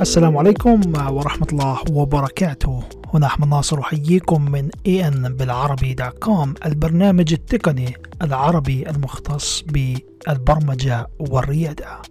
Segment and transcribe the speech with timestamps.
[0.00, 2.82] السلام عليكم ورحمة الله وبركاته.
[3.14, 12.02] هنا أحمد ناصر أحييكم من ان بالعربي dot com البرنامج التقني العربي المختص بالبرمجة والريادة.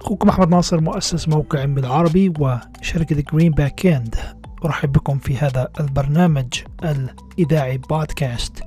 [0.00, 4.16] أخوكم أحمد ناصر مؤسس موقع بالعربي وشركة Green Back End
[4.64, 8.62] أرحب بكم في هذا البرنامج الإذاعي بودكاست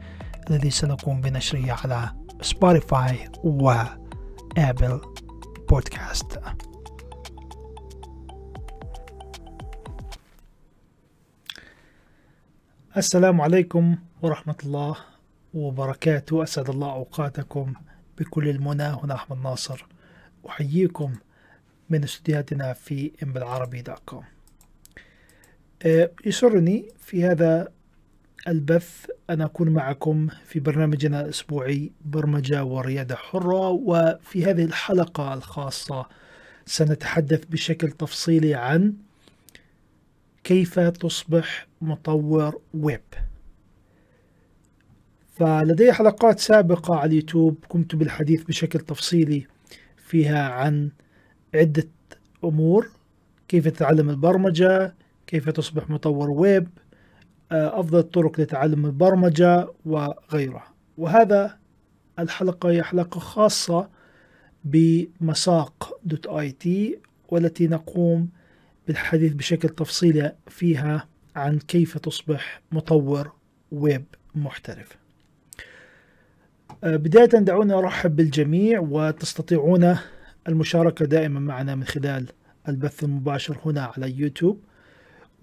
[0.50, 2.10] الذي سنقوم بنشره على
[2.42, 5.02] سبوتيفاي وآبل
[5.70, 6.40] بودكاست.
[12.98, 14.96] السلام عليكم ورحمة الله
[15.54, 16.44] وبركاته.
[16.44, 17.74] أسعد الله أوقاتكم
[18.18, 18.84] بكل المنى.
[18.84, 19.86] هنا أحمد ناصر.
[20.48, 21.16] أحييكم
[21.90, 24.24] من استديوهاتنا في بالعربي dot com.
[26.26, 27.75] يسرني في هذا
[28.48, 33.70] البث أن أكون معكم في برنامجنا الأسبوعي برمجة وريادة حرة.
[33.70, 36.06] وفي هذه الحلقة الخاصة
[36.66, 38.94] سنتحدث بشكل تفصيلي عن
[40.44, 43.02] كيف تصبح مطور ويب.
[45.36, 49.48] فلدي حلقات سابقة على اليوتيوب قمت بالحديث بشكل تفصيلي
[49.98, 50.92] فيها عن
[51.56, 51.88] عدة
[52.44, 52.90] أمور
[53.48, 54.96] كيف تتعلم البرمجة
[55.28, 56.68] كيف تصبح مطور ويب
[57.52, 60.74] أفضل الطرق لتعلم البرمجة وغيرها.
[60.98, 61.58] وهذا
[62.20, 63.90] الحلقة هي حلقة خاصة
[64.64, 68.30] بمساق dot IT والتي نقوم
[68.88, 73.32] بالحديث بشكل تفصيلي فيها عن كيف تصبح مطور
[73.72, 74.98] ويب محترف.
[76.84, 79.98] آه، بداية دعوني أرحب بالجميع وتستطيعون
[80.48, 82.26] المشاركة دائما معنا من خلال
[82.70, 84.64] البث المباشر هنا على يوتيوب.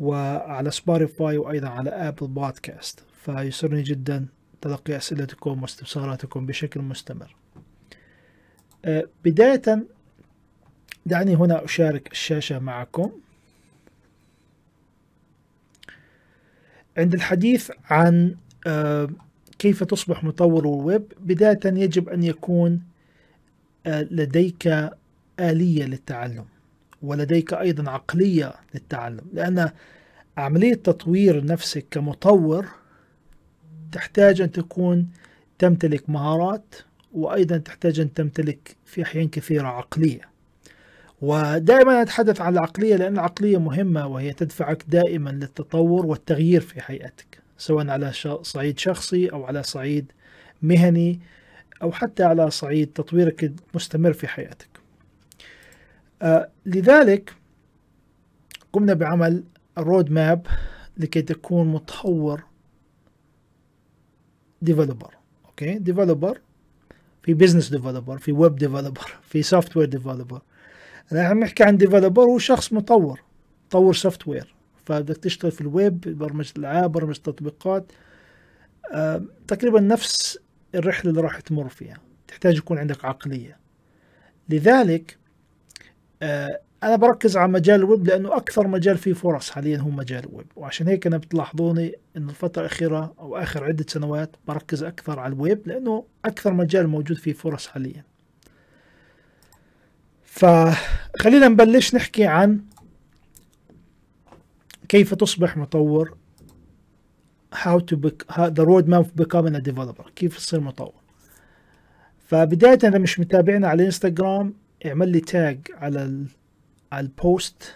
[0.00, 4.26] وعلى سبوتيفاي وأيضا على أبل بودكاست فيسرني جدا
[4.60, 7.36] تلقي أسئلتكم واستفساراتكم بشكل مستمر.
[8.84, 9.86] آه، بداية
[11.06, 13.12] دعني هنا أشارك الشاشة معكم.
[16.98, 18.36] عند الحديث عن
[18.66, 19.08] آه،
[19.58, 22.82] كيف تصبح مطور الويب بداية يجب أن يكون
[23.86, 24.90] آه، لديك
[25.40, 26.44] آلية للتعلم.
[27.02, 29.70] ولديك أيضا عقلية للتعلم لأن
[30.36, 32.68] عملية تطوير نفسك كمطور
[33.92, 35.08] تحتاج أن تكون
[35.58, 36.74] تمتلك مهارات
[37.12, 40.20] وأيضا تحتاج أن تمتلك في أحيان كثيرة عقلية.
[41.20, 47.88] ودائما أتحدث عن العقلية لأن العقلية مهمة وهي تدفعك دائما للتطور والتغيير في حياتك سواء
[47.88, 50.12] على صعيد شخصي أو على صعيد
[50.62, 51.20] مهني
[51.82, 54.71] أو حتى على صعيد تطويرك المستمر في حياتك.
[56.66, 57.34] لذلك
[58.72, 59.44] قمنا بعمل
[59.78, 60.46] ال road map
[60.96, 62.42] لكي تكون متطور
[64.62, 66.40] developer okay developer
[67.22, 70.42] في business developer في web developer في software developer
[71.12, 73.20] أنا عم نحكي عن developer هو شخص مطور
[73.66, 74.54] مطور software
[74.84, 77.92] فبدك تشتغل في الويب برمجه العاب برمجه تطبيقات
[78.92, 80.38] آه تقريبا نفس
[80.74, 81.98] الرحلة اللي راح تمر فيها.
[82.28, 83.58] تحتاج يكون عندك عقلية.
[84.48, 85.21] لذلك آه
[86.82, 90.46] أنا بركز على مجال الويب لأنه أكثر مجال فيه فرص حاليا هو مجال الويب.
[90.56, 95.68] وعشان هيك أنا بتلاحظوني إنه الفترة الأخيرة أو آخر عدة سنوات بركز أكثر على الويب
[95.68, 98.04] لأنه أكثر مجال موجود فيه فرص حاليا.
[100.24, 102.60] فخلينا نبلش نحكي عن
[104.88, 106.16] كيف تصبح مطور
[107.54, 110.94] how to bec- the road map of becoming a developer كيف تصير مطور.
[112.26, 114.54] فبداية إذا مش متابعنا على الانستغرام
[114.86, 116.26] اعمل لي tag على ال
[116.92, 117.74] على ال post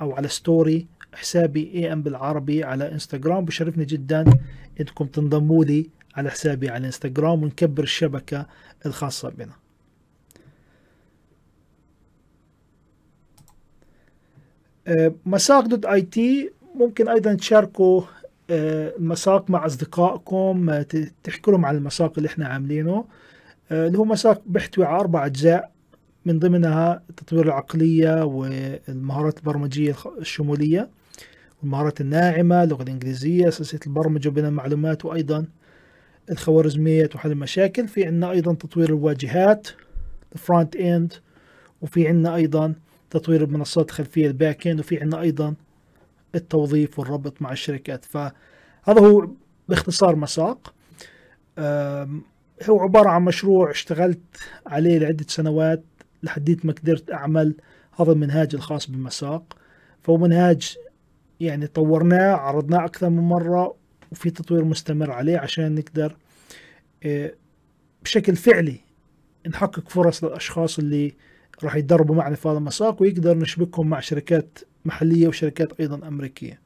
[0.00, 4.24] أو على story حسابي I am بالعربي على انستغرام بشرفني جدا
[4.80, 8.46] إنكم تنضموا لي على حسابي على انستغرام ونكبر الشبكة
[8.86, 9.52] الخاصة بنا.
[14.86, 18.02] آه، مساق دوت اي تي ممكن أيضا تشاركوا
[18.50, 20.86] آه، المساق مع أصدقائكم آه،
[21.24, 23.04] تحكوا لهم عن المساق اللي إحنا عاملينه.
[23.70, 25.71] اللي هو مساق بيحتوي على أربع اجزاء
[26.26, 30.88] من ضمنها تطوير العقلية والمهارات البرمجية الشمولية
[31.62, 35.46] والمهارات الناعمة اللغة الإنجليزية أساسية البرمجة وبناء المعلومات وأيضا
[36.30, 37.88] الخوارزمية وحل المشاكل.
[37.88, 39.68] في عندنا أيضا تطوير الواجهات
[40.32, 41.12] ال front end
[41.80, 42.74] وفي عندنا أيضا
[43.10, 45.54] تطوير المنصات الخلفية ال back end وفي عندنا أيضا
[46.34, 48.04] التوظيف والربط مع الشركات.
[48.04, 49.28] فهذا هو
[49.68, 50.74] باختصار مساق.
[52.68, 54.20] هو عبارة عن مشروع اشتغلت
[54.66, 55.82] عليه لعدة سنوات
[56.22, 57.54] لحديت ما قدرت أعمل
[58.00, 59.56] هذا المنهاج الخاص بالمساق
[60.02, 60.76] فهو منهاج
[61.40, 63.74] يعني طورناه عرضناه أكثر من مرة
[64.12, 66.16] وفي تطوير مستمر عليه عشان نقدر
[67.02, 67.32] آه،
[68.02, 68.80] بشكل فعلي
[69.48, 71.14] نحقق فرص للأشخاص اللي
[71.64, 76.60] راح يتدربوا معنا في هذا المساق ويقدر نشبكهم مع شركات محلية وشركات أيضا أمريكية.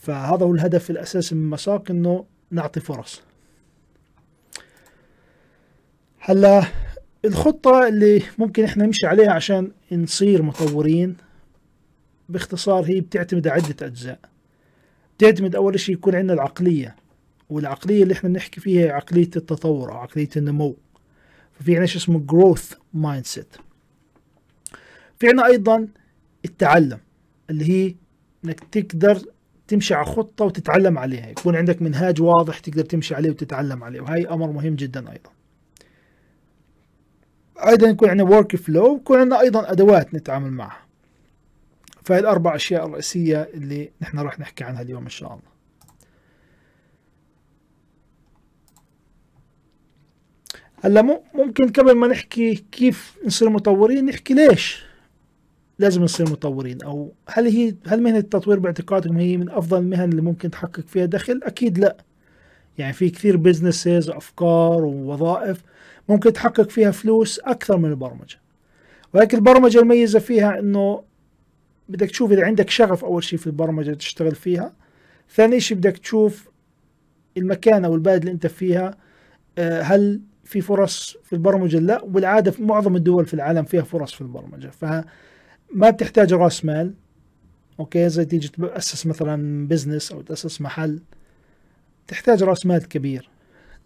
[0.00, 3.22] فهذا هو الهدف الأساسي من المساق أنه نعطي فرص.
[6.18, 6.64] هلا
[7.24, 11.16] الخطة اللي ممكن إحنا نمشي عليها عشان نصير مطورين
[12.28, 14.18] باختصار هي بتعتمد على عدة أجزاء.
[15.18, 16.96] بتعتمد أول شيء يكون عندنا العقلية
[17.50, 20.76] والعقلية اللي إحنا بنحكي فيها هي عقلية التطور أو عقلية النمو.
[21.52, 23.60] ففي عندنا شيء اسمه growth mindset.
[25.18, 25.88] في عندنا أيضا
[26.44, 26.98] التعلم
[27.50, 27.94] اللي هي
[28.44, 29.22] إنك تقدر
[29.68, 31.28] تمشي على خطة وتتعلم عليها.
[31.28, 35.30] يكون عندك منهاج واضح تقدر تمشي عليه وتتعلم عليه وهي أمر مهم جدا أيضا.
[37.66, 40.86] أيضا يكون عندنا ورك فلو ويكون عندنا أيضا أدوات نتعامل معها
[42.04, 45.58] فهي الأربع أشياء الرئيسية اللي نحن راح نحكي عنها اليوم إن شاء الله
[50.84, 54.88] هلأ ممكن قبل ما نحكي كيف نصير مطورين نحكي ليش
[55.78, 60.22] لازم نصير مطورين أو هل هي هل مهنة التطوير باعتقادكم هي من أفضل المهن اللي
[60.22, 61.96] ممكن تحقق فيها دخل؟ أكيد لأ.
[62.78, 65.62] يعني في كثير بزنسز وافكار ووظائف
[66.08, 68.36] ممكن تحقق فيها فلوس أكثر من البرمجة.
[69.12, 71.02] ولكن البرمجة الميزه فيها إنه
[71.88, 74.72] بدك تشوف إذا عندك شغف أول شيء في البرمجة تشتغل فيها.
[75.34, 76.48] ثاني شيء بدك تشوف
[77.36, 78.96] المكان أو البلد اللي أنت فيها
[79.58, 84.12] آه، هل في فرص في البرمجة لا؟ وبالعاده في معظم الدول في العالم فيها فرص
[84.12, 84.68] في البرمجة.
[84.68, 86.94] فما بتحتاج راس مال.
[87.80, 91.00] okay زي تيجي تأسس مثلا business أو تأسس محل
[92.06, 93.28] تحتاج راس مال كبير.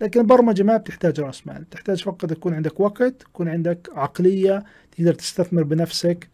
[0.02, 1.70] لكن البرمجة ما بتحتاج رأس مال.
[1.70, 4.64] تحتاج فقط يكون عندك وقت يكون عندك عقلية
[4.96, 6.28] تقدر تستثمر بنفسك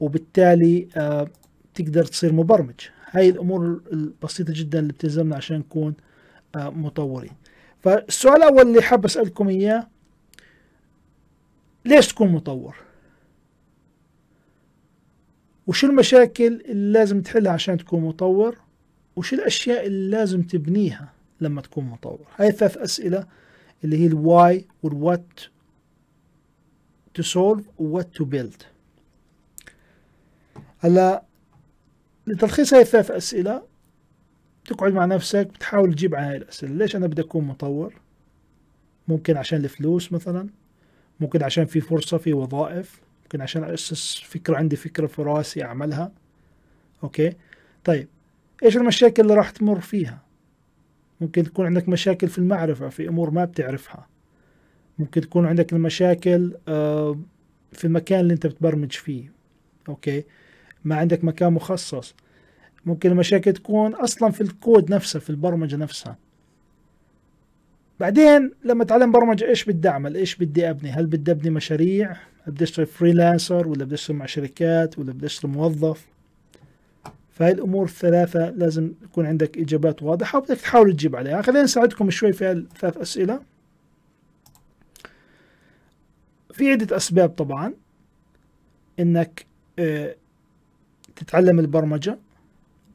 [0.00, 1.30] وبالتالي آه
[1.74, 2.80] تقدر تصير مبرمج.
[3.10, 5.94] هاي الأمور البسيطة جدا اللي بتلزمنا عشان نكون
[6.56, 7.32] آه مطورين.
[7.80, 9.88] فالسؤال الأول اللي حاب أسألكم إياه
[11.84, 12.76] ليش تكون مطور؟
[15.66, 18.56] وشو المشاكل اللي لازم تحلها عشان تكون مطور؟
[19.16, 23.26] وشو الأشياء اللي لازم تبنيها؟ لما تكون مطور هاي الثلاث أسئلة
[23.84, 25.40] اللي هي ال why وال what
[27.18, 28.64] to solve و what to build.
[30.78, 31.24] هلا
[32.26, 33.62] لتلخيص هاي الثلاث أسئلة
[34.64, 36.72] تقعد مع نفسك بتحاول تجيب عن هاي الأسئلة.
[36.74, 37.94] ليش أنا بدي أكون مطور؟
[39.08, 40.48] ممكن عشان الفلوس مثلا
[41.20, 46.12] ممكن عشان في فرصة في وظائف ممكن عشان أسس فكرة عندي فكرة في راسي أعملها.
[47.02, 47.36] okay؟
[47.84, 48.08] طيب
[48.62, 50.22] إيش المشاكل اللي راح تمر فيها؟
[51.22, 54.06] ممكن تكون عندك مشاكل في المعرفة في أمور ما بتعرفها.
[54.98, 57.18] ممكن تكون عندك المشاكل آه،
[57.72, 59.32] في المكان اللي أنت بتبرمج فيه
[59.88, 60.24] okay؟
[60.84, 62.14] ما عندك مكان مخصص.
[62.86, 66.16] ممكن المشاكل تكون أصلا في الكود نفسه في البرمجة نفسها.
[68.00, 72.16] بعدين لما اتعلم برمجة إيش بدي أعمل؟ إيش بدي أبني؟ هل بدي أبني مشاريع؟
[72.46, 76.06] بدي أشتغل freelancer ولا بدي أشتغل مع شركات؟ ولا بدي أشتغل موظف؟
[77.32, 81.42] فهي الأمور الثلاثة لازم يكون عندك إجابات واضحة وبدك تحاول تجيب عليها.
[81.42, 83.40] خلينا نساعدكم شوي في الثلاث أسئلة.
[86.52, 87.74] في عدة أسباب طبعا.
[89.00, 89.46] إنك
[89.78, 90.16] آه،
[91.16, 92.18] تتعلم البرمجة.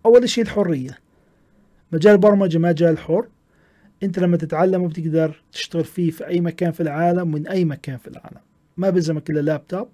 [0.06, 1.00] أول شيء الحرية.
[1.92, 3.28] مجال البرمجة مجال حر.
[4.04, 8.08] أنت لما تتعلمه بتقدر تشتغل فيه في أي مكان في العالم من أي مكان في
[8.08, 8.42] العالم.
[8.78, 9.88] ما بلزمك إلا لابتوب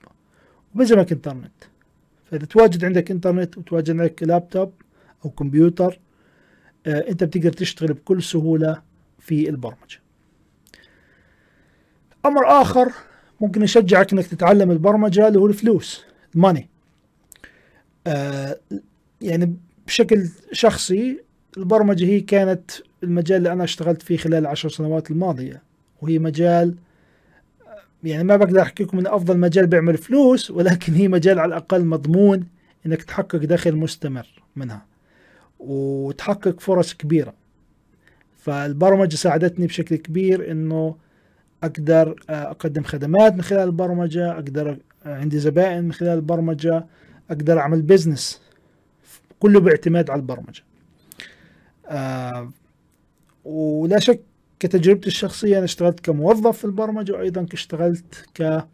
[0.76, 1.73] وبلزمك إنترنت.
[2.34, 4.74] فاذا تواجد عندك إنترنت وتواجد عندك لابتوب
[5.26, 6.00] أو كمبيوتر
[6.88, 8.82] آه أنت بتقدر تشتغل بكل سهولة
[9.20, 10.00] في البرمجة.
[12.26, 12.92] أمر آخر
[13.42, 16.70] ممكن يشجعك إنك تتعلم البرمجة اللي هو الفلوس الماني.
[18.08, 18.60] آه
[19.22, 19.56] يعني
[19.88, 21.24] بشكل شخصي
[21.58, 22.72] البرمجة هي كانت
[23.04, 25.64] المجال اللي أنا اشتغلت فيه خلال العشر سنوات الماضية
[26.02, 26.76] وهي مجال
[28.04, 31.86] يعني ما بقدر أحكي لكم إنه أفضل مجال بيعمل فلوس ولكن هي مجال على الأقل
[31.86, 32.48] مضمون
[32.86, 34.86] إنك تحقق دخل مستمر منها
[35.60, 37.34] وتحقق فرص كبيرة.
[38.38, 40.96] فالبرمجة ساعدتني بشكل كبير إنه
[41.64, 46.86] أقدر أقدم خدمات من خلال البرمجة أقدر عندي زبائن من خلال البرمجة
[47.30, 48.42] أقدر أعمل بزنس
[49.40, 50.64] كله باعتماد على البرمجة.
[51.88, 52.52] آه
[53.46, 54.22] ولا شك
[54.64, 58.68] كتجربتي الشخصية أنا اشتغلت كموظف في البرمجة وأيضا اشتغلت ك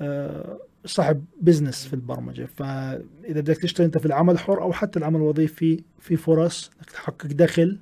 [0.00, 2.48] آه، صاحب business في البرمجة.
[2.56, 7.26] فإذا بدك تشتغل أنت في العمل الحر أو حتى العمل الوظيفي في فرص إنك تحقق
[7.26, 7.78] دخل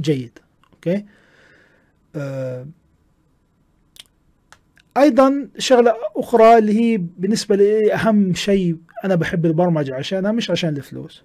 [0.00, 0.38] جيد.
[0.74, 1.04] okay؟
[2.16, 2.66] آه،
[4.96, 10.76] أيضا شغلة أخرى اللي هي بالنسبة لي أهم شيء أنا بحب البرمجة عشانها مش عشان
[10.76, 11.22] الفلوس.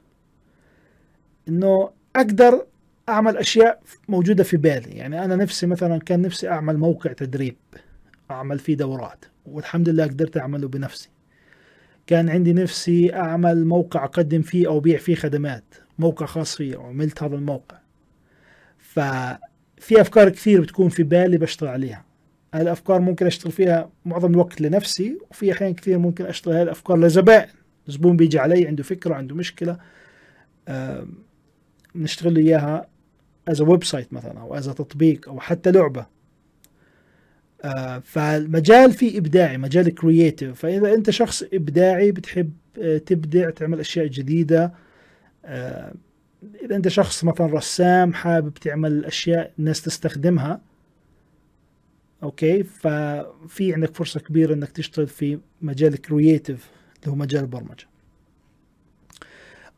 [1.48, 2.66] إنه أقدر
[3.10, 4.92] أعمل أشياء موجودة في بالي.
[4.92, 7.56] يعني أنا نفسي مثلا كان نفسي أعمل موقع تدريب
[8.32, 11.10] أعمل فيه دورات والحمد لله قدرت أعمله بنفسي.
[12.08, 15.64] كان عندي نفسي أعمل موقع أقدم فيه أو بيع فيه خدمات
[16.00, 17.78] موقع خاص فيه وعملت هذا الموقع.
[18.78, 22.06] ففي أفكار كثير بتكون في بالي بشتغل عليها.
[22.54, 27.00] هاي الأفكار ممكن أشتغل فيها معظم الوقت لنفسي وفي أحيان كثير ممكن أشتغل هاي الأفكار
[27.00, 27.50] لزبائن.
[27.88, 29.78] زبون بيجي علي عنده فكرة عنده مشكلة
[31.96, 32.88] نشتغل له إياها.
[33.50, 36.06] as website مثلا أو as تطبيق أو حتى لعبة.
[37.62, 44.08] آه، فالمجال فيه إبداعي مجال creative فإذا أنت شخص إبداعي بتحب آه، تبدع تعمل أشياء
[44.08, 44.74] جديدة.
[45.46, 45.94] آه،
[46.64, 50.62] إذا أنت شخص مثلا رسام حابب تعمل أشياء الناس تستخدمها
[52.24, 56.70] okay؟ ففي عندك فرصة كبيرة إنك تشتغل في مجال creative
[57.00, 57.86] اللي هو مجال البرمجة.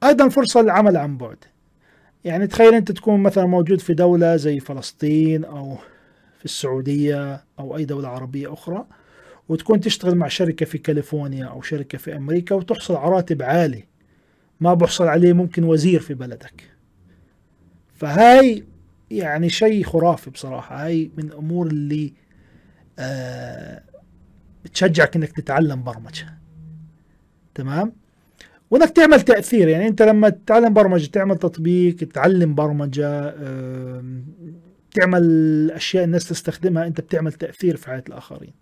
[0.04, 1.38] أيضا فرصة للعمل عن بعد.
[2.26, 5.78] يعني تخيل أنت تكون مثلا موجود في دولة زي فلسطين أو
[6.40, 8.86] في السعودية أو أي دولة عربية أخرى
[9.50, 13.84] وتكون تشتغل مع شركة في كاليفورنيا أو شركة في أمريكا وتحصل على راتب عالي.
[14.60, 16.72] ما بحصل عليه ممكن وزير في بلدك.
[17.96, 18.66] فهاي
[19.12, 20.86] يعني شيء خرافي بصراحة.
[20.86, 22.14] هاي من الأمور اللي
[23.00, 23.84] آه
[24.66, 26.38] بتشجعك إنك تتعلم برمجة.
[27.56, 27.94] تمام؟
[28.72, 29.68] وإنك تعمل تأثير.
[29.68, 34.04] يعني أنت لما تتعلم برمجة تعمل تطبيق تتعلم برمجة آه
[34.94, 38.54] تعمل أشياء الناس تستخدمها أنت بتعمل تأثير في حياة الآخرين.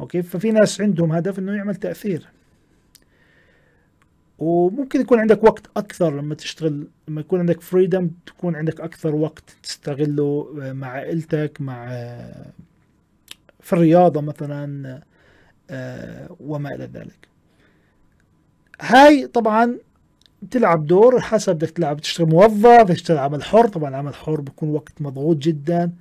[0.00, 2.28] أوكي؟ ففي ناس عندهم هدف إنه يعمل تأثير.
[4.38, 9.56] وممكن يكون عندك وقت أكثر لما تشتغل لما يكون عندك فريدم تكون عندك أكثر وقت
[9.62, 11.86] تستغله مع عائلتك مع
[13.60, 15.00] في الرياضة مثلا
[15.70, 17.31] آه، وما إلى ذلك.
[18.82, 19.78] هاي طبعا
[20.42, 23.68] بتلعب دور حسب بدك تلعب تشتغل موظف تشتغل عمل حر.
[23.68, 25.92] طبعا عمل حر بيكون وقت مضغوط جدا.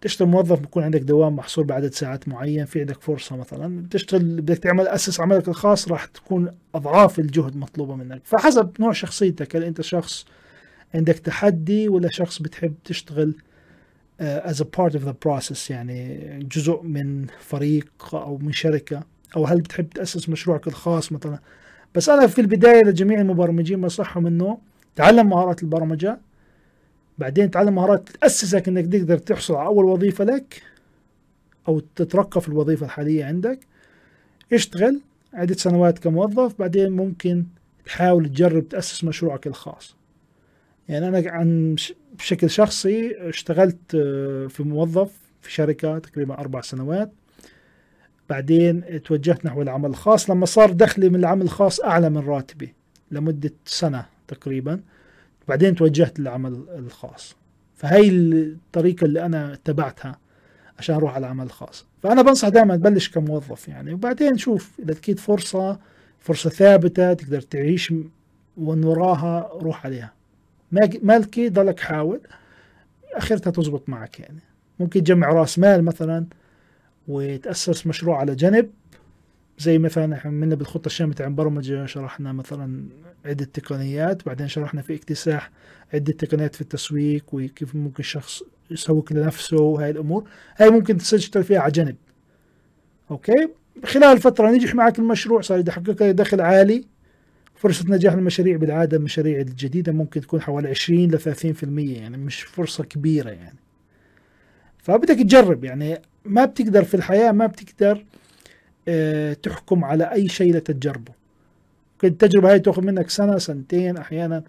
[0.00, 3.82] تشتغل موظف بيكون عندك دوام محصور بعدد ساعات معين في عندك فرصة مثلا.
[3.82, 8.20] بتشتغل بدك تعمل أسس عملك الخاص راح تكون أضعاف الجهد مطلوبة منك.
[8.24, 10.24] فحسب نوع شخصيتك هل أنت شخص
[10.94, 13.34] عندك تحدي ولا شخص بتحب تشتغل
[14.20, 16.18] uh, as a part of the process يعني
[16.52, 19.02] جزء من فريق أو من شركة؟
[19.36, 21.38] أو هل بتحب تأسس مشروعك الخاص مثلا؟
[21.94, 24.58] بس أنا في البداية لجميع المبرمجين بنصحهم إنه
[24.96, 26.18] تعلم مهارات البرمجة
[27.18, 30.62] بعدين تعلم مهارات تأسسك إنك تقدر تحصل على أول وظيفة لك
[31.68, 33.60] أو تترقى في الوظيفة الحالية عندك.
[34.52, 35.00] اشتغل
[35.34, 37.44] عدة سنوات كموظف بعدين ممكن
[37.84, 39.96] تحاول تجرب تأسس مشروعك الخاص.
[40.88, 41.76] يعني أنا عن
[42.18, 47.12] بشكل شخصي اشتغلت آه، في موظف في شركة تقريبا أربع سنوات.
[48.30, 50.30] بعدين توجهت نحو العمل الخاص.
[50.30, 52.74] لما صار دخلي من العمل الخاص أعلى من راتبي
[53.10, 54.80] لمدة سنة تقريبا.
[55.48, 57.36] بعدين توجهت للعمل الخاص.
[57.74, 60.18] فهي الطريقة اللي أنا اتبعتها
[60.78, 61.86] عشان أروح على العمل الخاص.
[62.02, 63.94] فأنا بنصح دائما تبلش كموظف يعني.
[63.94, 65.78] وبعدين شوف إذا لقيت فرصة
[66.20, 67.94] فرصة ثابتة تقدر تعيش
[68.56, 70.12] ومن وراها روح عليها.
[71.02, 72.20] ما لقيت ضلك حاول.
[73.12, 74.40] أخرتها تزبط معك يعني.
[74.80, 76.26] ممكن تجمع رأس مال مثلا.
[77.08, 78.70] وتأسس مشروع على جنب.
[79.58, 82.84] زي مثلا إحنا عملنا بالخطة الشاملة عن برمجة شرحنا مثلا
[83.24, 85.50] عدة تقنيات بعدين شرحنا في اكتساح
[85.94, 90.28] عدة تقنيات في التسويق وكيف ممكن شخص يسوق لنفسه وهاي الأمور.
[90.56, 91.96] هاي ممكن تشتغل فيها على جنب.
[93.10, 93.48] أوكي؟
[93.84, 96.84] خلال فترة نجح معك المشروع صار يحقق دخل عالي.
[97.54, 102.84] فرصة نجاح المشاريع بالعادة المشاريع الجديدة ممكن تكون حوالي 20 ل 30% يعني مش فرصة
[102.84, 103.58] كبيرة يعني.
[104.78, 108.04] فبدك تجرب يعني ما بتقدر في الحياة ما بتقدر
[108.88, 111.12] آه تحكم على أي شيء لتجربه
[112.04, 114.42] التجربة هاي تأخذ منك سنة سنتين أحيانا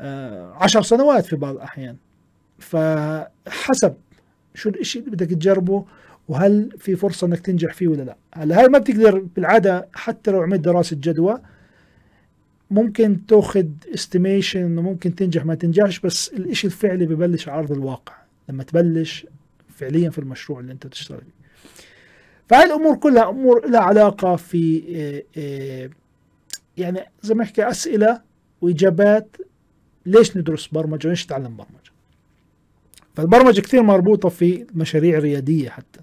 [0.00, 1.96] آه عشر سنوات في بعض الأحيان.
[2.58, 3.94] فحسب
[4.54, 5.84] شو الإشي اللي بدك تجربه
[6.28, 8.16] وهل في فرصة إنك تنجح فيه ولا لا.
[8.34, 11.38] هلأ هاي ما بتقدر بالعادة حتى لو عملت دراسة جدوى
[12.70, 18.14] ممكن تاخذ استيميشن إنه ممكن تنجح ما تنجحش بس الإشي الفعلي ببلش على ارض الواقع.
[18.48, 19.26] لما تبلش
[19.76, 21.42] فعليا في المشروع اللي أنت تشتغل فيه.
[22.48, 25.90] فهي الأمور كلها أمور لها علاقة في آه، آه،
[26.76, 28.20] يعني زي ما احكي أسئلة
[28.60, 29.36] وإجابات
[30.06, 31.92] ليش ندرس برمجة وليش نتعلم برمجة؟
[33.14, 36.00] فالبرمجة كثير مربوطة في مشاريع ريادية حتى.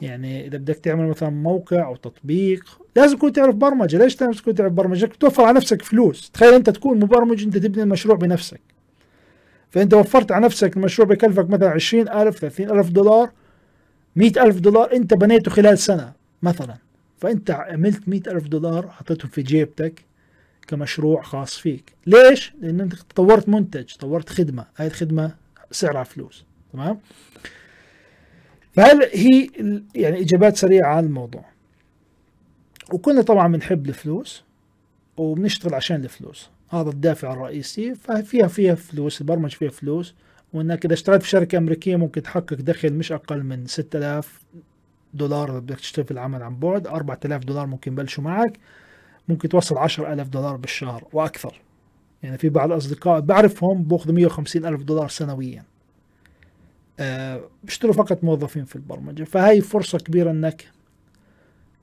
[0.00, 3.98] يعني إذا بدك تعمل مثلا موقع أو تطبيق لازم تكون تعرف برمجة.
[3.98, 6.30] ليش لازم تكون تعرف برمجة؟ توفر على نفسك فلوس.
[6.30, 8.60] تخيل أنت تكون مبرمج أنت تبني المشروع بنفسك.
[9.74, 13.30] فانت وفرت على نفسك المشروع بكلفك مثلا 20000 30000 دولار
[14.16, 16.12] 100000 دولار أنت بنيته خلال سنة
[16.42, 16.76] مثلا.
[17.18, 20.04] فأنت عملت 100000 دولار حطيتهم في جيبتك
[20.66, 21.92] كمشروع خاص فيك.
[22.06, 24.66] ليش؟ لأن أنت طورت منتج طورت خدمة.
[24.76, 25.34] هاي الخدمة
[25.70, 26.44] سعرها فلوس.
[26.72, 26.98] تمام؟
[28.72, 29.48] فهل هي
[29.94, 31.44] يعني إجابات سريعة على الموضوع.
[32.92, 34.44] وكلنا طبعا بنحب الفلوس
[35.16, 36.50] وبنشتغل عشان الفلوس.
[36.80, 40.14] هذا الدافع الرئيسي ففيها فيها فلوس البرمجة فيها فلوس
[40.52, 44.40] وإنك إذا اشتغلت في شركة أمريكية ممكن تحقق دخل مش أقل من 6000
[45.14, 48.58] دولار اذا بدك تشتغل في العمل عن بعد 4000 دولار ممكن يبلشوا معك
[49.28, 51.60] ممكن توصل 10000 دولار بالشهر وأكثر.
[52.22, 55.64] يعني في بعض الأصدقاء بعرفهم باخذوا 150 ألف دولار سنويا.
[57.00, 59.24] آه، بيشتغلوا فقط موظفين في البرمجة.
[59.24, 60.64] فهي فرصة كبيرة إنك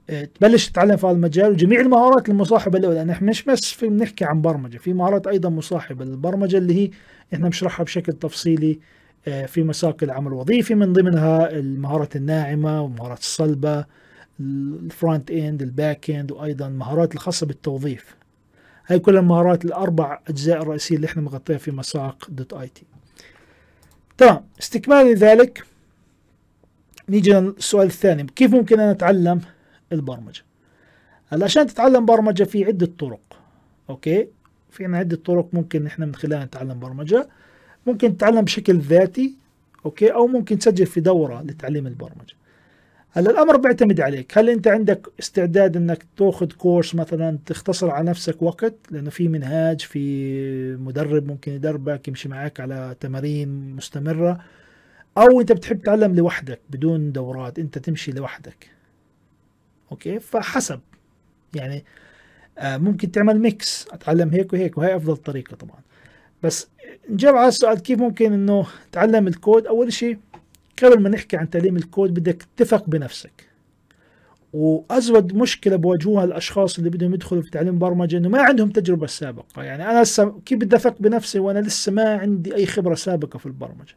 [0.07, 4.41] تبلش تتعلم في هذا المجال وجميع المهارات المصاحبة له لأن إحنا مش بس بنحكي عن
[4.41, 6.05] برمجة في مهارات أيضا مصاحبة.
[6.05, 6.91] للبرمجه اللي هي
[7.33, 8.79] إحنا بنشرحها بشكل تفصيلي
[9.27, 13.85] آه، في مساق العمل الوظيفي من ضمنها المهارات الناعمة والمهارات الصلبة
[14.39, 18.15] ال front end ال back end وأيضا المهارات الخاصة بالتوظيف.
[18.87, 22.27] هاي كل المهارات الأربع أجزاء الرئيسية اللي إحنا مغطيها في مساق.
[22.29, 22.83] dot IT
[24.17, 25.63] تمام استكمالا لذلك
[27.09, 28.23] نيجي للسؤال الثاني.
[28.23, 29.41] كيف ممكن أنا اتعلم
[29.91, 30.41] البرمجة.
[31.27, 33.39] هلا عشان تتعلم برمجة في عدة طرق
[33.89, 34.27] okay؟
[34.69, 37.27] في عنا عدة طرق ممكن إحنا من خلالها نتعلم برمجة.
[37.87, 39.35] ممكن تتعلم بشكل ذاتي
[39.85, 42.35] okay؟ أو ممكن تسجل في دورة لتعليم البرمجة.
[43.11, 44.37] هلا الأمر بيعتمد عليك.
[44.37, 49.81] هل أنت عندك استعداد إنك تأخذ course مثلا تختصر على نفسك وقت؟ لأنه في منهاج
[49.81, 54.39] في مدرب ممكن يدربك يمشي معك على تمارين مستمرة.
[55.17, 58.80] أو أنت بتحب تتعلم لوحدك بدون دورات أنت تمشي لوحدك.
[59.91, 60.79] okay؟ فحسب.
[61.55, 61.85] يعني
[62.57, 65.79] آه ممكن تعمل mix أتعلم هيك وهيك وهي أفضل طريقة طبعا.
[66.43, 66.67] بس
[67.09, 70.17] نجاوب على السؤال كيف ممكن إنه تعلم الكود؟ أول شيء
[70.83, 73.51] قبل ما نحكي عن تعليم الكود بدك تثق بنفسك.
[74.53, 79.63] وأزود مشكلة بواجهوها الأشخاص اللي بدهم يدخلوا في تعليم برمجة إنه ما عندهم تجربة سابقة.
[79.63, 83.45] يعني أنا لسه كيف بدي أثق بنفسي وأنا لسه ما عندي أي خبرة سابقة في
[83.45, 83.95] البرمجة؟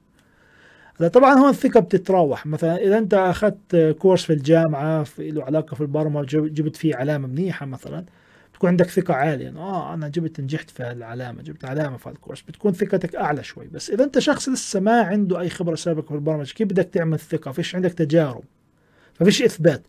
[1.00, 2.46] هلا طبعا هون الثقة بتتراوح.
[2.46, 7.28] مثلا إذا أنت أخذت كورس في الجامعة في له علاقة في البرمجة جبت فيه علامة
[7.28, 8.04] منيحة مثلا
[8.52, 12.42] بتكون عندك ثقة عالية إنه آه أنا جبت نجحت في هالعلامة جبت علامة في هالكورس.
[12.42, 13.66] بتكون ثقتك أعلى شوي.
[13.66, 17.18] بس إذا أنت شخص لسه ما عنده أي خبرة سابقة في البرمجة كيف بدك تعمل
[17.18, 18.44] ثقة؟ فيش عندك تجارب
[19.24, 19.82] فيش إثبات.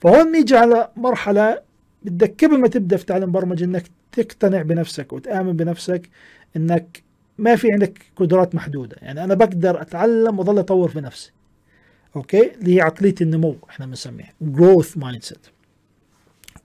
[0.00, 1.60] فهون نيجي على مرحلة
[2.02, 6.08] بدك قبل ما تبدأ في تعلم برمجة إنك تقتنع بنفسك وتآمن بنفسك
[6.56, 7.02] إنك
[7.38, 8.96] ما في عندك قدرات محدودة.
[9.02, 11.32] يعني أنا بقدر أتعلم وأظل أطور في نفسي.
[12.16, 14.32] أوكي؟ اللي هي عقلية النمو إحنا بنسميها.
[14.44, 15.50] Growth mindset.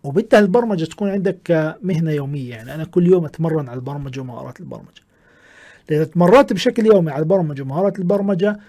[0.04, 2.50] وبدها البرمجة تكون عندك مهنة يومية.
[2.50, 5.02] يعني أنا كل يوم أتمرن على البرمجة ومهارات البرمجة.
[5.92, 8.60] اذا تمرنت بشكل يومي على البرمجة ومهارات البرمجة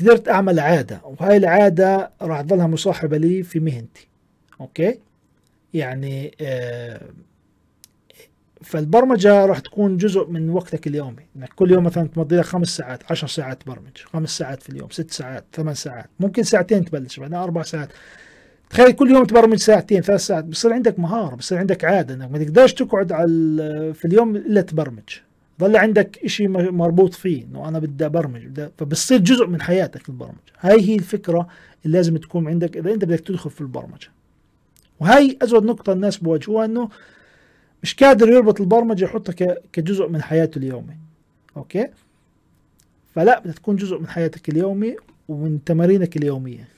[0.00, 1.00] قدرت أعمل عادة.
[1.04, 4.08] وهاي العادة راح تظلها مصاحبة لي في مهنتي.
[4.60, 5.00] أوكي؟
[5.74, 7.00] يعني آه
[8.62, 11.26] فالبرمجة راح تكون جزء من وقتك اليومي.
[11.36, 14.90] إنك كل يوم مثلا تمضي لك خمس ساعات عشر ساعات برمج خمس ساعات في اليوم
[14.90, 17.88] ست ساعات ثمان ساعات ممكن ساعتين تبلش بعدين أربع ساعات.
[18.70, 22.38] تخيل كل يوم تبرمج ساعتين ثلاث ساعات بصير عندك مهارة بصير عندك عادة إنك ما
[22.38, 23.26] تقدرش تقعد على
[23.94, 25.20] في اليوم إلا تبرمج.
[25.60, 30.52] ضل عندك شيء مربوط فيه إنه أنا بدي أبرمج فبصير جزء من حياتك البرمجة.
[30.60, 31.48] هاي هي الفكرة
[31.84, 34.08] اللي لازم تكون عندك إذا أنت بدك تدخل في البرمجة.
[35.00, 36.88] وهي أزود نقطة الناس بواجهوها إنه
[37.82, 40.96] مش قادر يربط البرمجة يحطها كجزء من حياته اليومي.
[41.56, 41.88] أوكي؟
[43.14, 44.96] فلا بدها تكون جزء من حياتك اليومي
[45.28, 46.68] ومن تمارينك اليومية.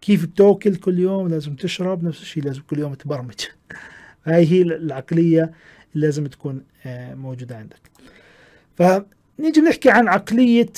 [0.00, 3.40] كيف بتأكل كل يوم لازم تشرب نفس الشيء لازم كل يوم تبرمج.
[4.24, 5.52] هاي هي العقلية
[5.94, 6.62] اللي لازم تكون
[7.14, 7.90] موجودة عندك.
[8.74, 10.72] فنيجي نحكي عن عقلية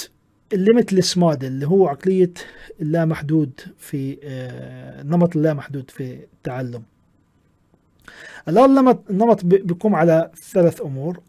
[0.52, 2.32] ال limitless model اللي هو عقلية
[2.80, 4.18] اللامحدود في
[5.00, 6.82] النمط اللامحدود في التعلم.
[8.48, 11.20] الآن النمط بيقوم على ثلاث أمور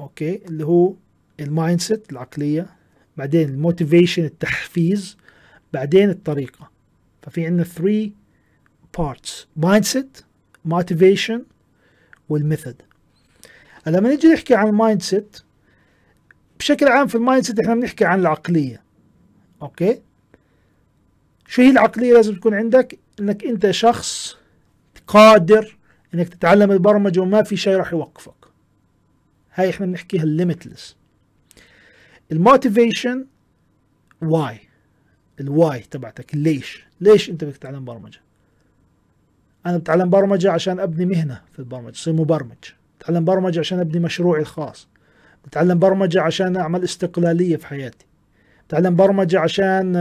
[0.00, 0.94] okay؟ اللي هو
[1.40, 2.66] ال mindset العقلية
[3.16, 5.16] بعدين ال motivation التحفيز
[5.72, 6.70] بعدين الطريقة.
[7.22, 8.10] ففي عندنا 3
[8.98, 10.18] parts mindset motivation
[10.64, 11.44] وال
[12.28, 12.82] method
[13.86, 15.36] لما نيجي نحكي عن ال mindset
[16.58, 18.82] بشكل عام في ال mindset إحنا بنحكي عن العقلية
[19.62, 20.00] okay؟
[21.46, 24.36] شو هي العقلية لازم تكون عندك؟ إنك أنت شخص
[25.06, 25.76] قادر
[26.14, 28.46] إنك تتعلم البرمجة وما في شيء راح يوقفك.
[29.54, 30.96] هاي إحنا بنحكيها ال limitless
[32.32, 33.26] ال motivation
[34.22, 34.58] why
[35.40, 36.34] ال why تبعتك.
[36.34, 38.20] ليش؟ ليش أنت بدك تتعلم برمجة؟
[39.66, 42.72] أنا بتعلم برمجة عشان أبني مهنة في البرمجة اصير مبرمج.
[42.98, 44.88] بتعلم برمجة عشان أبني مشروعي الخاص.
[45.44, 48.06] بتعلم برمجة عشان أعمل استقلالية في حياتي.
[48.68, 49.94] بتعلم برمجة عشان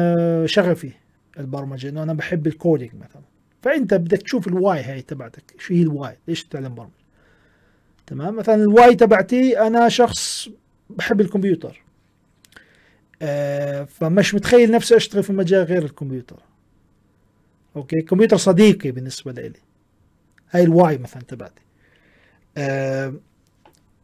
[0.46, 0.92] شغفي
[1.40, 3.29] البرمجة إنه أنا بحب ال coding مثلا.
[3.62, 6.92] فأنت بدك تشوف ال why هاي تبعتك شو هي ال why ليش تتعلم برمجة؟
[8.08, 10.50] تمام؟ مثلا ال why تبعتي أنا شخص
[10.90, 11.84] بحب الكمبيوتر.
[13.22, 16.40] آه، فمش متخيل نفسي أشتغل في مجال غير الكمبيوتر.
[17.76, 19.54] okay؟ الكمبيوتر صديقي بالنسبة لي.
[20.52, 21.62] هاي ال why مثلا تبعتي.
[22.58, 23.14] أه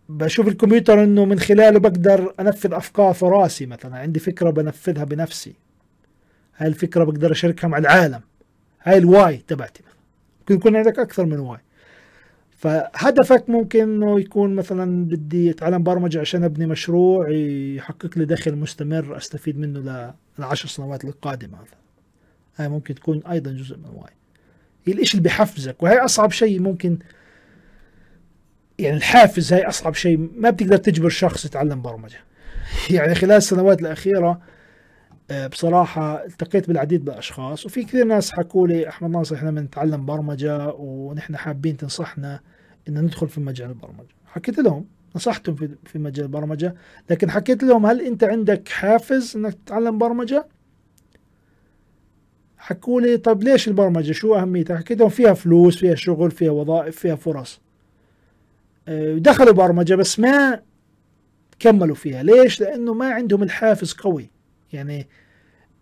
[0.09, 5.53] بشوف الكمبيوتر إنه من خلاله بقدر أنفذ أفكار في راسي مثلا عندي فكرة بنفذها بنفسي.
[6.57, 8.21] هاي الفكرة بقدر أشاركها مع العالم.
[8.85, 9.83] هاي ال why تبعتي
[10.39, 11.59] ممكن يكون عندك أكثر من why
[12.57, 19.17] فهدفك ممكن إنه يكون مثلا بدي أتعلم برمجة عشان أبني مشروع يحقق لي دخل مستمر
[19.17, 21.79] أستفيد منه للعشر سنوات القادمة مثلا.
[22.55, 24.11] هاي ممكن تكون أيضا جزء من ال why
[24.85, 26.97] هي الإشي اللي بحفزك وهي أصعب شيء ممكن
[28.79, 30.29] يعني الحافز هاي أصعب شيء.
[30.37, 32.19] ما بتقدر تجبر شخص يتعلم برمجة.
[32.95, 34.41] يعني خلال السنوات الأخيرة
[35.31, 40.73] بصراحة التقيت بالعديد من الأشخاص وفي كثير ناس حكوا لي أحمد ناصر إحنا بنتعلم برمجة
[40.77, 42.39] ونحن حابين تنصحنا
[42.87, 44.85] إن ندخل في مجال البرمجة حكيت لهم
[45.15, 46.75] نصحتهم في في مجال البرمجة
[47.09, 50.47] لكن حكيت لهم هل أنت عندك حافز إنك تتعلم برمجة؟
[52.57, 56.99] حكوا لي طيب ليش البرمجة شو أهميتها؟ حكيت لهم فيها فلوس فيها شغل فيها وظائف
[56.99, 57.61] فيها فرص
[58.87, 60.61] آه، دخلوا برمجة بس ما
[61.59, 64.34] كملوا فيها ليش؟ لأنه ما عندهم الحافز قوي
[64.75, 65.07] يعني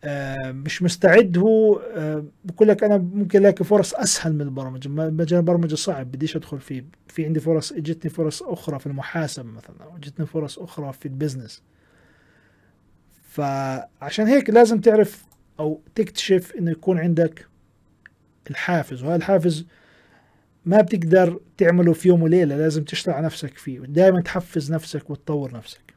[0.06, 4.90] آه، مش مستعد هو آه، بقول لك أنا ممكن ألاقي فرص أسهل من البرمجة.
[4.90, 6.86] مجال البرمجة صعب بديش أدخل فيه.
[7.08, 11.64] في عندي فرص اجتني فرص أخرى في المحاسبة مثلا أو اجتني فرص أخرى في البزنس.
[13.24, 15.26] فعشان هيك لازم تعرف
[15.60, 17.48] أو تكتشف إنه يكون عندك
[18.50, 19.04] الحافز.
[19.04, 19.66] وهذا الحافز
[20.66, 23.80] ما بتقدر تعمله في يوم وليلة لازم تشتغل على نفسك فيه.
[23.80, 25.94] ودائما تحفز نفسك وتطور نفسك.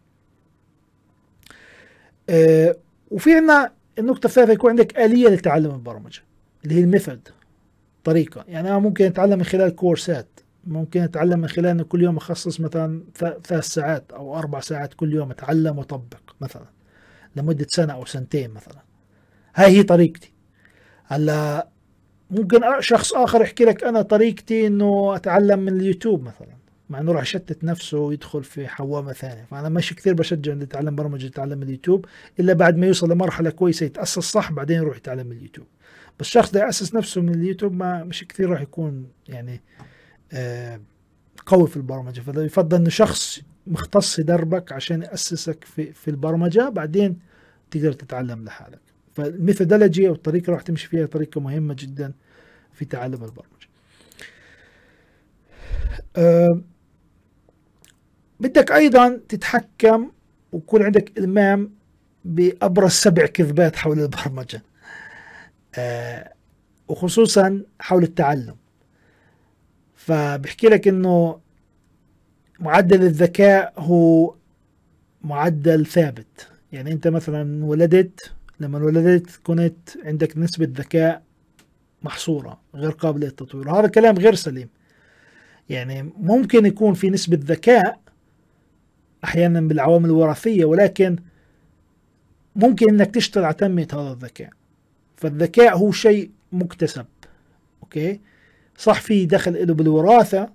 [2.30, 2.76] آه،
[3.10, 6.22] وفي عندنا النقطة الثالثة يكون عندك آلية لتعلم البرمجة
[6.64, 7.28] اللي هي الميثود
[8.04, 8.44] طريقة.
[8.48, 12.60] يعني أنا ممكن أتعلم من خلال كورسات ممكن أتعلم من خلال أن كل يوم أخصص
[12.60, 13.04] مثلا
[13.44, 16.66] ثلاث ساعات أو أربع ساعات كل يوم أتعلم وأطبق مثلا
[17.36, 18.82] لمدة سنة أو سنتين مثلا.
[19.54, 20.32] هاي هي طريقتي.
[21.04, 21.68] هلأ
[22.30, 26.56] ممكن شخص آخر يحكي لك أنا طريقتي إنه أتعلم من اليوتيوب مثلا.
[26.90, 29.44] مع إنه راح يشتت نفسه ويدخل في حوامة ثانية.
[29.44, 32.06] فأنا مش كثير بشجع إنه يتعلم برمجة يتعلم اليوتيوب
[32.40, 35.66] إلا بعد ما يوصل لمرحلة كويسة يتأسس صح بعدين يروح يتعلم اليوتيوب.
[36.20, 39.62] بس الشخص ده يأسس نفسه من اليوتيوب ما مش كثير راح يكون يعني
[40.32, 40.80] آه
[41.46, 42.20] قوي في البرمجة.
[42.20, 47.18] فيفضل إنه شخص مختص يدربك عشان يأسسك في في البرمجة بعدين
[47.70, 48.80] تقدر تتعلم لحالك.
[49.12, 52.12] فالميثودولوجي أو الطريقة اللي راح تمشي فيها طريقة مهمة جدا
[52.72, 53.66] في تعلم البرمجة.
[56.16, 56.60] أه
[58.40, 60.10] بدك أيضا تتحكم
[60.52, 61.70] ويكون عندك إلمام
[62.24, 64.62] بأبرز سبع كذبات حول البرمجة
[65.74, 66.32] آه
[66.88, 68.56] وخصوصا حول التعلم.
[69.94, 71.40] فبحكي لك إنه
[72.60, 74.34] معدل الذكاء هو
[75.22, 76.48] معدل ثابت.
[76.72, 81.22] يعني أنت مثلا ولدت لما ولدت كنت عندك نسبة ذكاء
[82.02, 83.68] محصورة غير قابلة للتطوير.
[83.68, 84.68] وهذا كلام غير سليم.
[85.68, 88.00] يعني ممكن يكون في نسبة ذكاء
[89.24, 91.16] أحيانا بالعوامل الوراثية ولكن
[92.56, 94.50] ممكن إنك تشتغل على تنميه هذا الذكاء.
[95.16, 97.06] فالذكاء هو شيء مكتسب
[97.82, 98.20] أوكي؟
[98.76, 100.50] صح في دخل له بالوراثة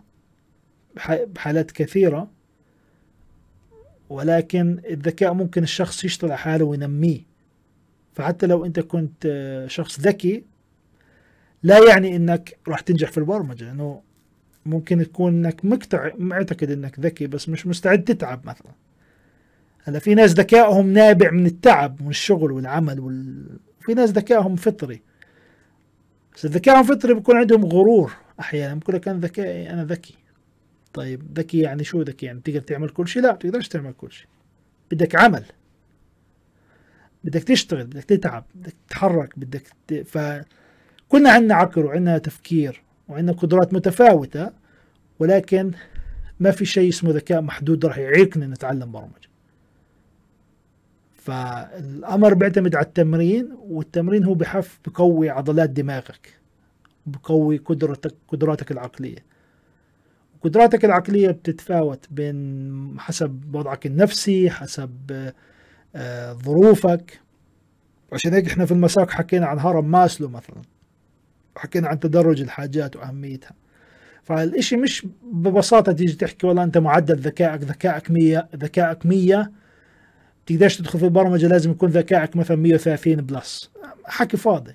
[1.27, 2.31] بحالات كثيرة
[4.09, 7.21] ولكن الذكاء ممكن الشخص يشتغل على حاله وينميه.
[8.13, 9.33] فحتى لو أنت كنت
[9.67, 10.43] شخص ذكي
[11.63, 14.01] لا يعني إنك راح تنجح في البرمجة لأنه
[14.65, 18.71] ممكن تكون إنك مقتع معتقد إنك ذكي بس مش مستعد تتعب مثلا.
[19.83, 23.45] هلأ في ناس ذكائهم نابع من التعب من الشغل والعمل وال...
[23.79, 25.01] في ناس ذكائهم فطري.
[26.35, 28.75] بس ذكائهم فطري بيكون عندهم غرور أحيانا.
[28.75, 30.15] بقول لك أنا ذكائي أنا ذكي.
[30.93, 34.27] طيب ذكي يعني شو ذكي؟ يعني تقدر تعمل كل شيء؟ لا بتقدرش تعمل كل شيء.
[34.91, 35.43] بدك عمل.
[37.23, 39.93] بدك تشتغل بدك تتعب بدك تتحرك بدك ت...
[39.93, 42.81] فكلنا عندنا عقل وعندنا تفكير.
[43.11, 44.51] وعندنا قدرات متفاوتة
[45.19, 45.71] ولكن
[46.39, 49.31] ما في شيء اسمه ذكاء محدود راح يعيقنا نتعلم برمجة.
[51.15, 56.39] فالأمر بيعتمد على التمرين والتمرين هو بحف بقوي عضلات دماغك
[57.05, 59.25] بقوي قدرتك قدراتك العقلية.
[60.43, 65.31] قدراتك العقلية بتتفاوت بين حسب وضعك النفسي حسب
[65.95, 67.19] آه، ظروفك.
[68.13, 70.61] عشان هيك إحنا في المساق حكينا عن هرم ماسلو مثلا.
[71.55, 73.53] حكينا عن تدرج الحاجات وأهميتها.
[74.23, 79.51] فالإشي مش ببساطة تيجي تحكي والله أنت معدل ذكائك ذكائك 100 ذكائك 100
[80.45, 83.71] تقدرش تدخل في البرمجة لازم يكون ذكائك مثلا 130 بلس.
[84.05, 84.73] حكي فاضي.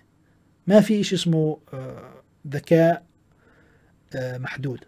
[0.66, 3.06] ما في إشي اسمه آه، ذكاء
[4.16, 4.84] آه، محدود.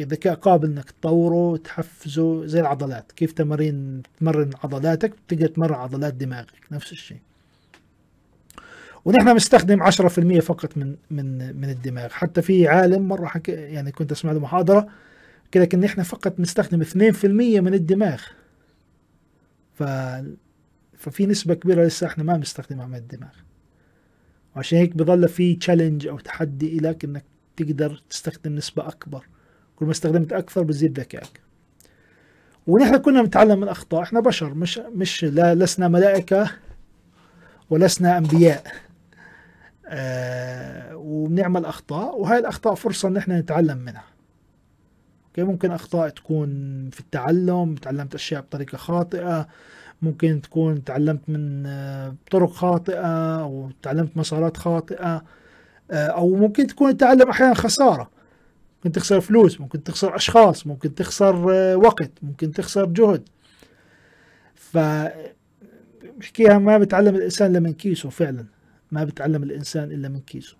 [0.00, 3.12] الذكاء قابل إنك تطوره تحفزه زي العضلات.
[3.12, 6.72] كيف تمارين تمرن عضلاتك تقدر تمرن عضلات دماغك.
[6.72, 7.20] نفس الشيء.
[9.04, 12.08] ونحن بنستخدم 10% فقط من من من الدماغ.
[12.08, 14.88] حتى في عالم مرة حكي يعني كنت أسمع له محاضرة
[15.52, 18.22] كده ان إحنا فقط بنستخدم 2% من الدماغ.
[19.74, 19.82] ف
[20.98, 23.34] ففي نسبة كبيرة لسه إحنا ما بنستخدمها من الدماغ.
[24.56, 27.24] وعشان هيك بضل في تشالنج أو تحدي لك إنك
[27.56, 29.26] تقدر تستخدم نسبة أكبر.
[29.76, 31.40] كل ما استخدمت أكثر بزيد ذكائك.
[32.66, 34.02] ونحن كنا بنتعلم من أخطاء.
[34.02, 36.50] إحنا بشر مش مش لا لسنا ملائكة
[37.70, 38.89] ولسنا أنبياء.
[39.90, 44.04] آه وبنعمل أخطاء وهاي الأخطاء فرصة إن إحنا نتعلم منها.
[45.28, 46.48] أوكي؟ ممكن أخطاء تكون
[46.92, 49.48] في التعلم تعلمت أشياء بطريقة خاطئة
[50.02, 55.24] ممكن تكون تعلمت من آه، طرق خاطئة أو تعلمت مسارات خاطئة
[55.90, 58.10] آه، أو ممكن تكون التعلم أحيانا خسارة.
[58.76, 61.36] ممكن تخسر فلوس ممكن تخسر أشخاص ممكن تخسر
[61.76, 63.28] وقت ممكن تخسر جهد.
[64.54, 64.78] ف
[66.18, 68.44] بحكيها ما بتعلم الإنسان إلا من كيسه فعلا.
[68.92, 70.56] ما بتعلم الإنسان إلا من كيسه.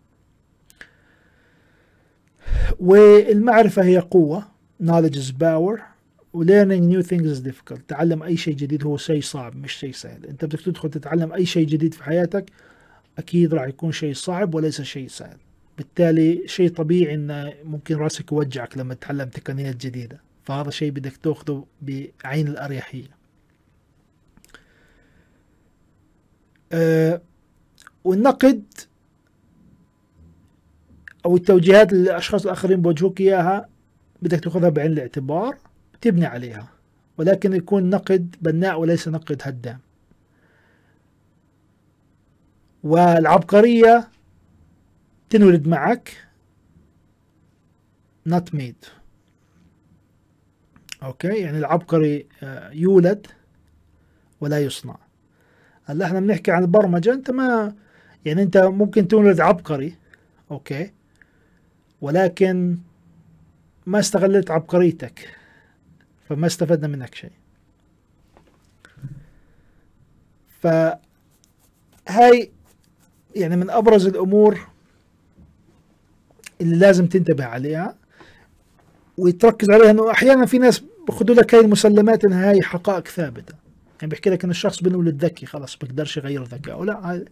[2.81, 4.49] والمعرفة هي قوة
[4.83, 5.81] knowledge is power
[6.35, 7.81] learning new things is difficult.
[7.89, 10.27] تعلم أي شيء جديد هو شيء صعب مش شيء سهل.
[10.27, 12.51] أنت بدك تدخل تتعلم أي شيء جديد في حياتك
[13.19, 15.37] أكيد راح يكون شيء صعب وليس شيء سهل.
[15.79, 20.21] بالتالي شيء طبيعي إن ممكن راسك يوجعك لما تتعلم تقنيات جديدة.
[20.45, 23.21] فهذا شيء بدك تأخذه بعين الأريحية.
[26.73, 27.23] أه
[28.05, 28.65] والنقد
[31.27, 33.69] أو التوجيهات اللي الاشخاص الآخرين بوجهوك إياها
[34.23, 35.59] بدك تأخذها بعين الاعتبار
[36.01, 36.69] تبني عليها.
[37.19, 39.79] ولكن يكون نقد بناء وليس نقد هدام.
[42.83, 44.09] والعبقرية
[45.31, 46.27] تنولد معك.
[48.29, 48.89] Not made.
[51.03, 53.27] أوكي؟ يعني العبقري آه، يولد
[54.41, 54.99] ولا يصنع.
[55.85, 57.13] هلا إحنا بنحكي عن البرمجة.
[57.13, 57.75] أنت ما
[58.25, 59.95] يعني انت ممكن تولد عبقري
[60.51, 60.91] أوكي
[62.01, 62.79] ولكن
[63.87, 65.29] ما استغلت عبقريتك
[66.29, 67.31] فما استفدنا منك شيء.
[70.61, 72.51] فهاي
[73.37, 74.61] يعني من أبرز الأمور
[76.61, 77.97] اللي لازم تنتبه عليها
[79.19, 83.55] وتركز عليها إنه أحيانا في ناس بخذوا لك هاي المسلمات إنها هاي حقائق ثابتة.
[84.01, 86.85] يعني بيحكي لك ان الشخص بنولد ذكي خلاص بقدرش يغير ذكائه.
[86.85, 87.25] لا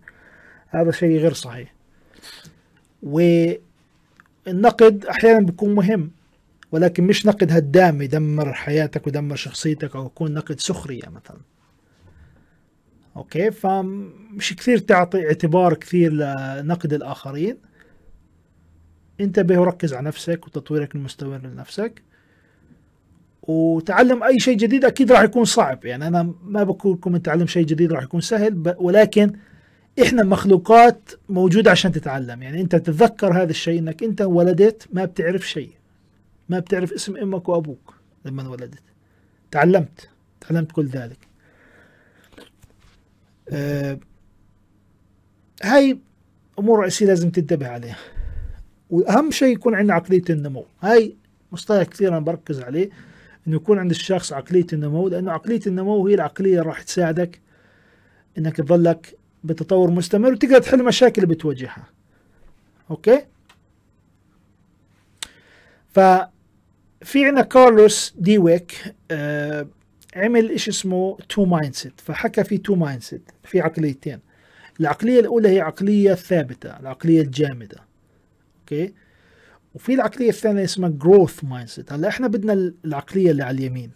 [0.69, 1.75] هذا شيء غير صحيح.
[3.03, 3.61] والنقد
[5.05, 6.11] أحيانا بيكون مهم
[6.73, 11.41] ولكن مش نقد هدام يدمر حياتك ويدمر شخصيتك أو يكون نقد سخرية مثلا.
[13.17, 17.57] أوكي؟ فمش كثير تعطي اعتبار كثير لنقد الآخرين.
[19.21, 22.03] انتبه وركز على نفسك وتطويرك المستمر لنفسك.
[23.43, 25.85] وتعلم أي شيء جديد أكيد راح يكون صعب.
[25.85, 29.33] يعني أنا ما بقول لكم تعلم شيء جديد راح يكون سهل ولكن
[30.03, 32.43] إحنا مخلوقات موجودة عشان تتعلم.
[32.43, 35.71] يعني أنت تتذكر هذا الشيء إنك أنت ولدت ما بتعرف شيء.
[36.49, 38.83] ما بتعرف اسم أمك وأبوك لما انولدت
[39.51, 40.09] تعلمت.
[40.41, 41.19] تعلمت كل ذلك.
[43.51, 43.99] آه
[45.63, 45.99] هاي
[46.59, 47.99] أمور رئيسيه لازم تنتبه عليها.
[48.91, 50.67] وأهم شيء يكون عندنا عقلية النمو.
[50.81, 51.17] هاي
[51.53, 52.91] مصطلح كثير أنا بركز عليه
[53.47, 57.41] إنه يكون عند الشخص عقلية النمو لأنه عقلية النمو هي العقلية اللي راح تساعدك
[58.39, 61.87] إنك تظلك بتطور مستمر وتقدر تحل مشاكل بتواجهها.
[62.91, 63.27] okay؟
[65.89, 66.01] ف
[67.03, 69.69] في عندنا كارول دويك آه
[70.17, 74.19] عمل إيش اسمه two mindset فحكى في two mindset في عقليتين.
[74.81, 77.77] العقلية الأولى هي عقلية ثابتة العقلية الجامدة.
[78.61, 78.95] okay؟
[79.75, 83.91] وفي العقلية الثانية اسمها growth mindset هلأ إحنا بدنا العقلية اللي على اليمين.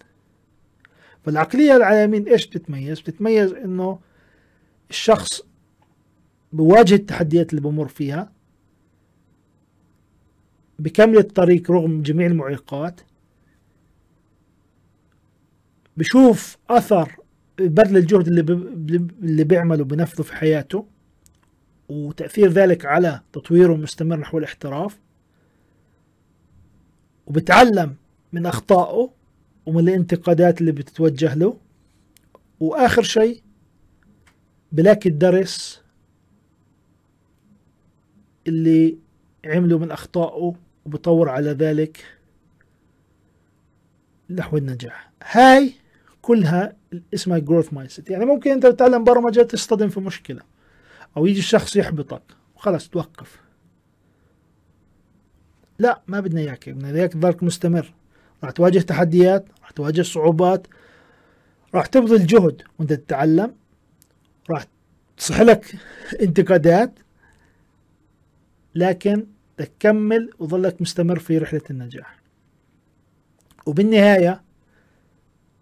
[1.25, 3.99] فالعقلية اللي على اليمين إيش بتتميز؟ بتتميز إنه
[4.93, 5.43] الشخص
[6.53, 8.33] بواجه التحديات اللي بمر فيها
[10.79, 13.01] بكمل الطريق رغم جميع المعيقات
[15.97, 17.17] بشوف أثر
[17.59, 18.41] بذل الجهد اللي
[19.23, 20.87] اللي بيعمله بنفذه في حياته
[21.89, 24.99] وتأثير ذلك على تطويره المستمر نحو الاحتراف
[27.27, 27.97] وبتعلم
[28.33, 29.11] من أخطائه
[29.67, 31.57] ومن الانتقادات اللي بتتوجه له
[32.61, 33.42] وآخر شيء
[34.73, 35.83] بلاقي الدرس
[38.47, 38.99] اللي
[39.45, 40.55] عمله من أخطائه
[40.87, 42.05] وبطور على ذلك
[44.31, 45.13] نحو النجاح.
[45.23, 45.73] هاي
[46.23, 46.77] كلها
[47.15, 50.41] اسمها growth mind يعني ممكن أنت تتعلم برمجة تصطدم في مشكلة
[51.17, 52.23] أو يجي الشخص يحبطك.
[52.57, 53.41] وخلاص توقف.
[55.79, 56.69] لا ما بدنا إياك.
[56.69, 57.93] بدنا إياك تضلك مستمر.
[58.45, 60.67] راح تواجه تحديات راح تواجه صعوبات
[61.75, 63.62] راح تبذل جهد وأنت تتعلم.
[64.51, 64.65] راح
[65.17, 65.75] تصير لك
[66.23, 66.99] انتقادات
[68.75, 69.27] لكن
[69.57, 72.23] تكمل وظلك مستمر في رحلة النجاح.
[73.67, 74.43] وبالنهاية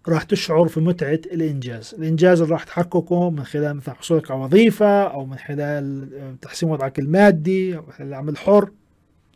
[0.09, 1.95] راح تشعر في متعة الإنجاز.
[1.99, 6.99] الإنجاز اللي راح تحققه من خلال مثلا حصولك على وظيفة أو من خلال تحسين وضعك
[6.99, 8.71] المادي أو من خلال العمل الحر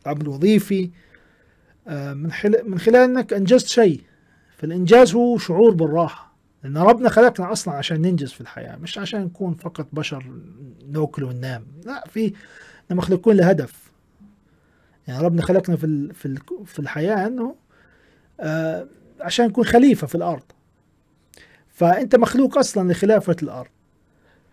[0.07, 0.91] العمل الوظيفي.
[1.89, 4.01] آه، من خلال من خلال إنك أنجزت شيء.
[4.57, 6.34] فالإنجاز هو شعور بالراحة.
[6.65, 10.25] لأن ربنا خلقنا أصلا عشان ننجز في الحياة مش عشان نكون فقط بشر
[10.89, 11.67] ناكل وننام.
[11.85, 12.33] لا في
[12.91, 13.93] مخلوقون لهدف.
[15.09, 17.55] يعني ربنا خلقنا في في في الحياة إنه
[18.41, 18.87] آه
[19.21, 20.43] عشان نكون خليفة في الأرض.
[21.69, 23.71] فأنت مخلوق أصلا لخلافة الأرض.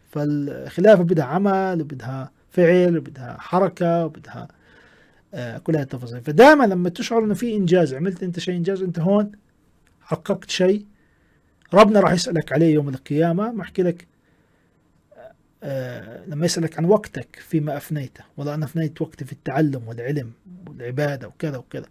[0.10, 4.48] فالخلافة بدها عمل وبدها فعل وبدها حركة وبدها
[5.34, 6.22] آه كل هذه التفاصيل.
[6.22, 9.32] فدائما لما تشعر إنه في إنجاز عملت أنت شيء إنجاز أنت هون
[10.02, 10.86] حققت شيء
[11.74, 13.52] ربنا راح يسألك عليه يوم القيامة.
[13.52, 14.08] ما أحكي لك
[15.64, 20.32] آه لما يسألك عن وقتك فيما أفنيته والله أنا أفنيت وقتي في التعلم والعلم
[20.68, 21.86] والعبادة وكذا وكذا.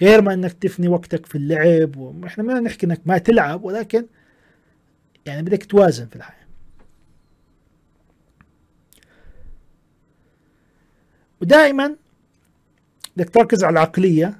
[0.00, 4.06] غير ما إنك تفني وقتك في اللعب وإحنا ما نحكي إنك ما تلعب ولكن
[5.26, 6.46] يعني بدك توازن في الحياة.
[11.40, 11.96] ودائما
[13.16, 14.38] بدك تركز على العقلية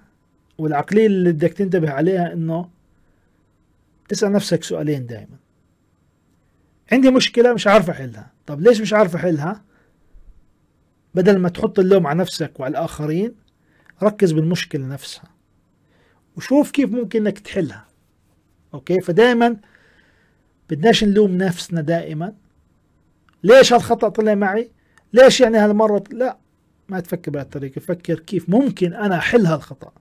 [0.59, 2.71] والعقلية اللي بدك تنتبه عليها إنه
[4.12, 5.37] تسأل نفسك سؤالين دائما.
[6.92, 8.33] عندي مشكلة مش عارف أحلها.
[8.46, 9.64] طب ليش مش عارف أحلها؟
[11.14, 13.35] بدل ما تحط اللوم على نفسك وعلى الآخرين
[14.03, 15.31] ركز بالمشكلة نفسها
[16.37, 17.87] وشوف كيف ممكن إنك تحلها.
[18.75, 19.57] أوكي؟ فدائما
[20.70, 22.35] بدناش نلوم نفسنا دائما.
[23.42, 24.70] ليش هالخطأ طلع معي؟
[25.12, 26.38] ليش يعني هالمرة؟ لا
[26.88, 27.79] ما تفكر بهالطريقة.
[27.79, 29.92] فكر كيف ممكن أنا أحل هالخطأ.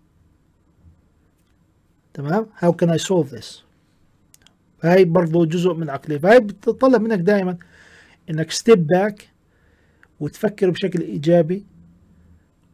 [2.13, 3.70] تمام؟ How can I solve this?
[4.81, 7.57] هاي برضو جزء من العقلية فهي بتطلب منك دائما
[8.29, 9.29] إنك step back
[10.19, 11.65] وتفكر بشكل إيجابي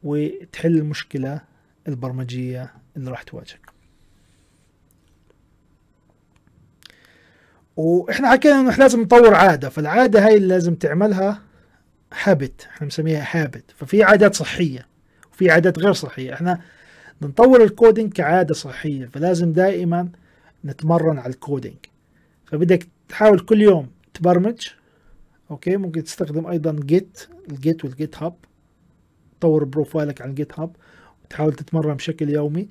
[0.04, 1.41] وتحل المشكلة
[1.88, 3.72] البرمجية اللي راح تواجهك.
[7.76, 11.41] وإحنا حكينا إنه لازم نطور عادة فالعادة هاي اللي لازم تعملها
[12.24, 14.88] habit إحنا بنسميها habit ففي عادات صحية
[15.32, 16.34] وفي عادات غير صحية.
[16.34, 16.62] إحنا
[17.22, 20.10] بنطور ال coding كعادة صحية فلازم دائما
[20.65, 21.78] نتمرن على ال coding
[22.48, 24.68] فبدك تحاول كل يوم تبرمج
[25.52, 28.36] أوكي؟ ممكن تستخدم أيضا Git ال Git وال GitHub.
[29.40, 30.76] تطور profile ك على ال GitHub.
[31.26, 32.70] وتحاول تتمرن بشكل يومي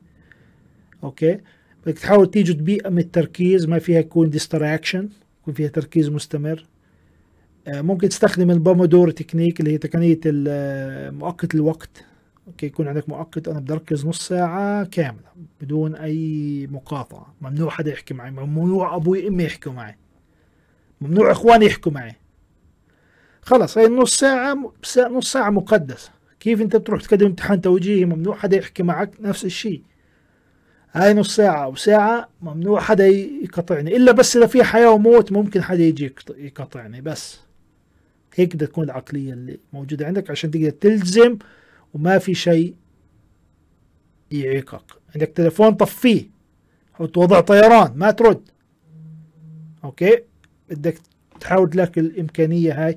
[1.05, 1.41] أوكي؟
[1.87, 5.09] بدك تحاول توجد بيئه من التركيز ما فيها يكون distraction
[5.43, 6.67] يكون فيها تركيز مستمر.
[7.67, 10.21] آه، ممكن تستخدم ال Pomodoro technique اللي هي تقنية
[11.11, 12.05] مؤقت الوقت.
[12.47, 15.29] أوكي يكون عندك مؤقت أنا بدي اركز نص ساعة كاملة
[15.61, 17.35] بدون أي مقاطعة.
[17.41, 19.97] ممنوع حدا يحكي معي ممنوع أبوي امي يحكوا معي
[21.01, 22.17] ممنوع إخواني يحكوا معي.
[23.43, 26.11] خلص هاي النص ساعة نص ساعة مقدسة.
[26.41, 29.83] كيف أنت بتروح تقدم امتحان توجيهي؟ ممنوع حدا يحكي معك نفس الشيء.
[30.93, 35.63] هاي نص ساعة أو ساعة ممنوع حدا يقطعني إلا بس إذا في حياة وموت ممكن
[35.63, 37.41] حدا يجي يقطعني بس.
[38.35, 41.39] هيك بدها تكون العقلية اللي موجودة عندك عشان تقدر تلزم
[41.95, 42.75] وما في شيء
[44.31, 44.83] يعيقك.
[45.15, 46.25] عندك تليفون طفيه
[46.95, 48.49] حط وضع طيران ما ترد.
[49.85, 50.23] أوكي؟
[50.71, 50.99] بدك
[51.41, 52.97] تحاول تلاقي الإمكانية هاي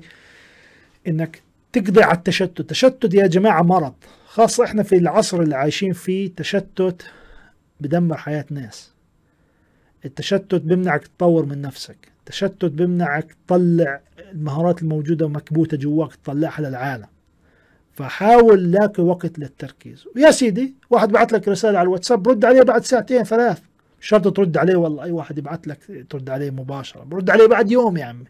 [1.08, 2.60] إنك تقضي على التشتت.
[2.60, 3.94] التشتت يا جماعة مرض
[4.26, 7.02] خاصة إحنا في العصر اللي عايشين فيه تشتت
[7.80, 8.92] بدمر حياة ناس.
[10.04, 11.96] التشتت بيمنعك تطور من نفسك.
[12.18, 17.06] التشتت بيمنعك تطلع المهارات الموجودة مكبوتة جواك تطلعها للعالم.
[18.00, 20.04] فحاول لاقي وقت للتركيز.
[20.16, 23.60] ويا سيدي واحد بعت لك رسالة على الواتساب رد عليه بعد ساعتين ثلاث.
[24.00, 27.04] مش شرط ترد عليه والله أي واحد يبعت لك ترد عليه مباشرة.
[27.04, 28.24] برد عليه بعد يوم يا عمي.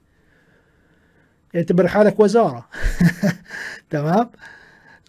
[1.56, 2.68] اعتبر حالك وزارة.
[3.90, 4.30] تمام؟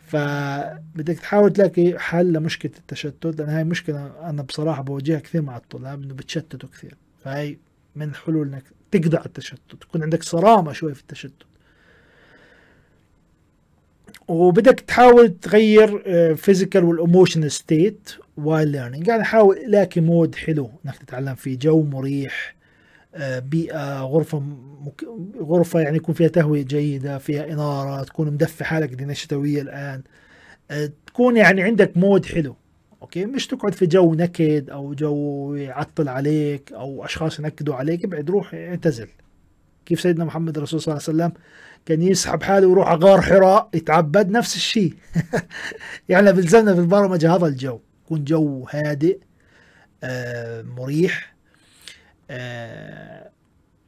[0.05, 6.03] فبدك تحاول تلاقي حل لمشكلة التشتت لأن هاي مشكلة أنا بصراحة بواجهها كثير مع الطلاب
[6.03, 6.95] إنه بتشتتوا كثير.
[7.23, 7.57] فهي
[7.95, 8.63] من الحلول إنك
[9.17, 11.50] على التشتت تكون عندك صرامة شوي في التشتت.
[14.31, 16.03] وبدك تحاول تغير
[16.35, 21.83] physical وال emotional state while learning يعني حاول تلاقي mood حلو إنك تتعلم فيه جو
[21.83, 22.55] مريح
[23.15, 24.39] آه، بيئة غرفة
[24.85, 25.05] مك...
[25.41, 30.01] غرفة يعني يكون فيها تهوية جيدة فيها إنارة تكون مدفي حالك لأنها شتوية الآن.
[30.71, 32.55] آه، تكون يعني عندك mood حلو
[33.01, 38.29] أوكي؟ مش تقعد في جو نكد أو جو يعطل عليك أو أشخاص ينكدوا عليك ابعد
[38.29, 39.07] روح اعتزل.
[39.91, 41.41] كيف سيدنا محمد الرسول صلى الله عليه وسلم
[41.85, 44.93] كان يسحب حاله ويروح على غار حراء يتعبد نفس الشيء.
[46.09, 49.19] يعني بلزمنا في البرمجة هذا الجو يكون جو هادئ
[50.03, 51.35] آه مريح
[52.29, 53.29] آه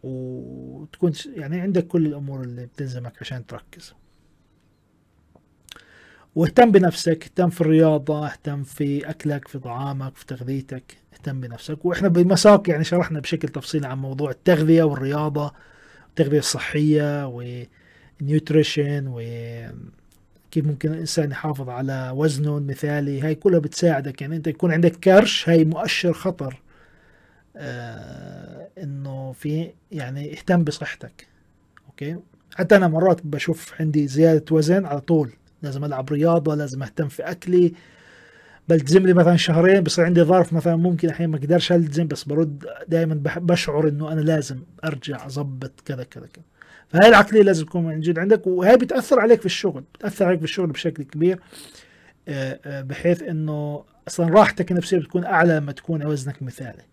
[0.03, 3.93] وتكون يعني عندك كل الأمور اللي بتلزمك عشان تركز.
[6.35, 11.85] واهتم بنفسك اهتم في الرياضة اهتم في أكلك في طعامك في تغذيتك اهتم بنفسك.
[11.85, 15.72] وإحنا بمساق يعني شرحنا بشكل تفصيلي عن موضوع التغذية والرياضة.
[16.13, 17.27] التغذية الصحية
[18.21, 24.21] ونيوتريشن وكيف ممكن الإنسان يحافظ على وزنه المثالي هاي كلها بتساعدك.
[24.21, 26.61] يعني أنت يكون عندك كرش هاي مؤشر خطر
[27.57, 31.27] آه إنه في يعني اهتم بصحتك.
[31.87, 32.17] أوكي؟
[32.55, 35.31] حتى أنا مرات بشوف عندي زيادة وزن على طول.
[35.61, 37.73] لازم ألعب رياضة لازم أهتم في أكلي.
[38.69, 42.65] بلتزم لي مثلا شهرين بصير عندي ظرف مثلا ممكن أحيانا ما أقدرش التزم بس برد
[42.87, 46.43] دائما بشعر إنه أنا لازم أرجع أظبط كذا كذا كذا.
[46.89, 50.67] فهي العقلية لازم تكون موجود عندك وهي بتأثر عليك في الشغل بتأثر عليك في الشغل
[50.67, 51.39] بشكل كبير
[52.27, 56.83] آه، آه، بحيث إنه أصلا راحتك النفسية بتكون أعلى لما تكون وزنك مثالي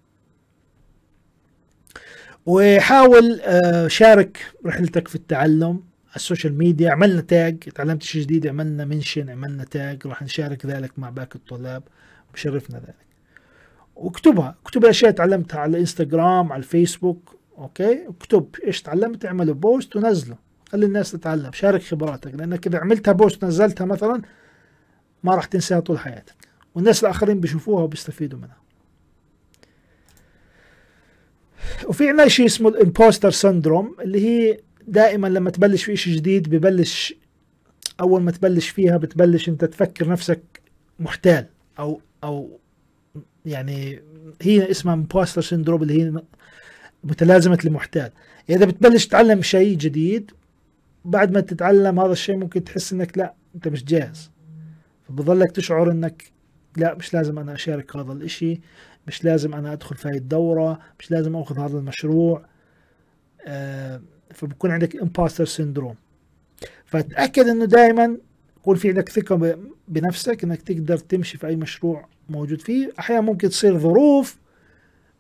[2.47, 5.90] وحاول آه، شارك رحلتك في التعلم.
[6.17, 10.99] ال social media عملنا tag تعلمت شيء جديد عملنا mention عملنا tag راح نشارك ذلك
[10.99, 11.83] مع باقي الطلاب
[12.35, 13.11] بشرفنا ذلك.
[13.97, 20.37] واكتبها اكتب الأشياء تعلمتها على الإنستغرام على الفيسبوك أوكي؟ اكتب إيش تعلمت اعمله post ونزله
[20.73, 24.23] خلي الناس تتعلم شارك خبراتك لأنك إذا عملتها post نزلتها مثلا
[25.25, 26.35] ما راح تنساها طول حياتك.
[26.75, 28.61] والناس الآخرين بيشوفوها وبيستفيدوا منها.
[31.89, 36.49] وفي عندنا شيء اسمه ال imposter syndrome اللي هي دائما لما تبلش في شيء جديد
[36.49, 37.15] ببلش
[38.01, 40.41] أول ما تبلش فيها بتبلش أنت تفكر نفسك
[40.99, 41.47] محتال
[41.79, 42.59] أو أو
[43.47, 44.03] يعني
[44.43, 46.23] هي اسمها imposter syndrome اللي هي
[47.05, 48.11] متلازمة المحتال
[48.49, 50.31] يعني إذا بتبلش تتعلم شيء جديد
[51.05, 54.31] بعد ما تتعلم هذا الشيء ممكن تحس إنك لا أنت مش جاهز.
[55.09, 56.25] فبظلك تشعر إنك
[56.77, 58.61] لا مش لازم أنا أشارك هذا الإشي
[59.07, 62.47] مش لازم أنا أدخل في هاي الدورة مش لازم أخذ هذا المشروع.
[63.47, 64.01] آه
[64.35, 65.95] فبكون عندك imposter syndrome
[66.87, 68.17] فتأكد إنه دائما
[68.57, 69.59] يكون في عندك ثقة
[69.89, 72.91] بنفسك إنك تقدر تمشي في أي مشروع موجود فيه.
[72.99, 74.37] أحيانا ممكن تصير ظروف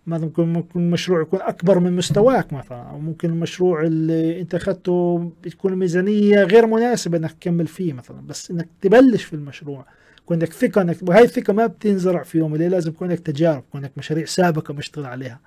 [0.06, 5.30] مثلا ممكن ممكن المشروع يكون أكبر من مستواك مثلا أو ممكن المشروع اللي أنت أخذته
[5.44, 8.20] بتكون الميزانيه غير مناسبة إنك تكمل فيه مثلا.
[8.26, 9.86] بس إنك تبلش في المشروع
[10.18, 13.58] يكون عندك ثقة انك وهي الثقة ما بتنزرع في يوم وليلة لازم يكون عندك تجارب
[13.68, 15.40] يكون عندك مشاريع سابقة مشتغل عليها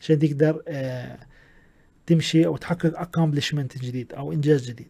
[0.00, 1.18] عشان تقدر آه
[2.06, 4.86] تمشي أو تحقق accomplishment جديد أو إنجاز جديد.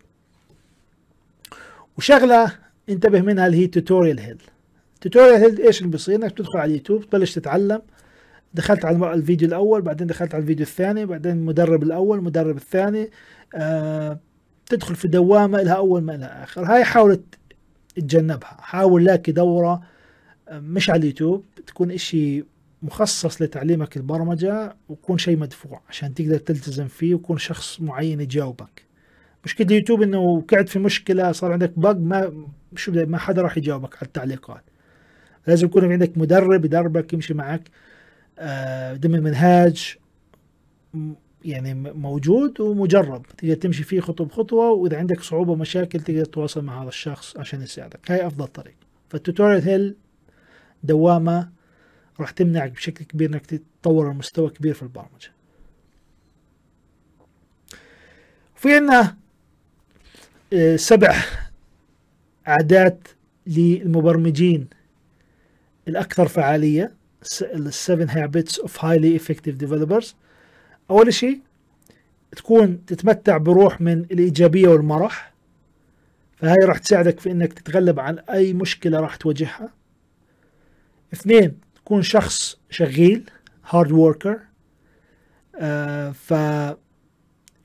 [1.98, 2.52] وشغلة
[2.88, 4.42] انتبه منها اللي هي tutorial hell
[5.00, 7.82] tutorial hell إيش اللي بيصير؟ إنك تدخل على اليوتيوب تبلش تتعلم.
[8.54, 13.10] دخلت على الفيديو الأول بعدين دخلت على الفيديو الثاني بعدين المدرب الأول المدرب الثاني.
[13.54, 14.18] آه
[14.66, 16.64] تدخل في دوامة لها أول ما لها آخر.
[16.64, 17.20] هاي حاول
[17.94, 18.56] تتجنبها.
[18.60, 19.82] حاول لاقي دورة
[20.48, 22.44] آه، مش على اليوتيوب تكون إشي
[22.82, 28.82] مخصص لتعليمك البرمجة ويكون شيء مدفوع عشان تقدر تلتزم فيه ويكون شخص معين يجاوبك.
[29.44, 32.46] مشكلة اليوتيوب إنه قعد في مشكلة صار عندك بق ما
[32.76, 34.64] شو ما حدا راح يجاوبك على التعليقات.
[35.46, 37.70] لازم يكون عندك مدرب يدربك يمشي معك.
[38.38, 39.96] آه، ضمن منهاج
[41.44, 43.26] يعني موجود ومجرب.
[43.38, 47.62] تقدر تمشي فيه خطوة بخطوة وإذا عندك صعوبة مشاكل تقدر تتواصل مع هذا الشخص عشان
[47.62, 48.10] يساعدك.
[48.10, 48.76] هاي أفضل طريق
[49.08, 49.96] فالتوتوريال هيل
[50.82, 51.55] دوامة
[52.20, 55.32] راح تمنعك بشكل كبير إنك تتطور لمستوى كبير في البرمجة.
[58.56, 59.16] في عندنا
[60.52, 61.14] آه، سبع
[62.46, 63.08] عادات
[63.46, 64.66] للمبرمجين
[65.88, 66.94] الأكثر فعالية
[67.42, 70.16] ال seven habits of highly effective developers
[70.90, 71.40] أول شيء
[72.36, 75.32] تكون تتمتع بروح من الإيجابية والمرح.
[76.36, 79.72] فهاي راح تساعدك في إنك تتغلب عن أي مشكلة راح تواجهها.
[81.12, 83.30] اثنين تكون شخص شغيل
[83.70, 84.40] hard worker
[85.60, 86.10] آه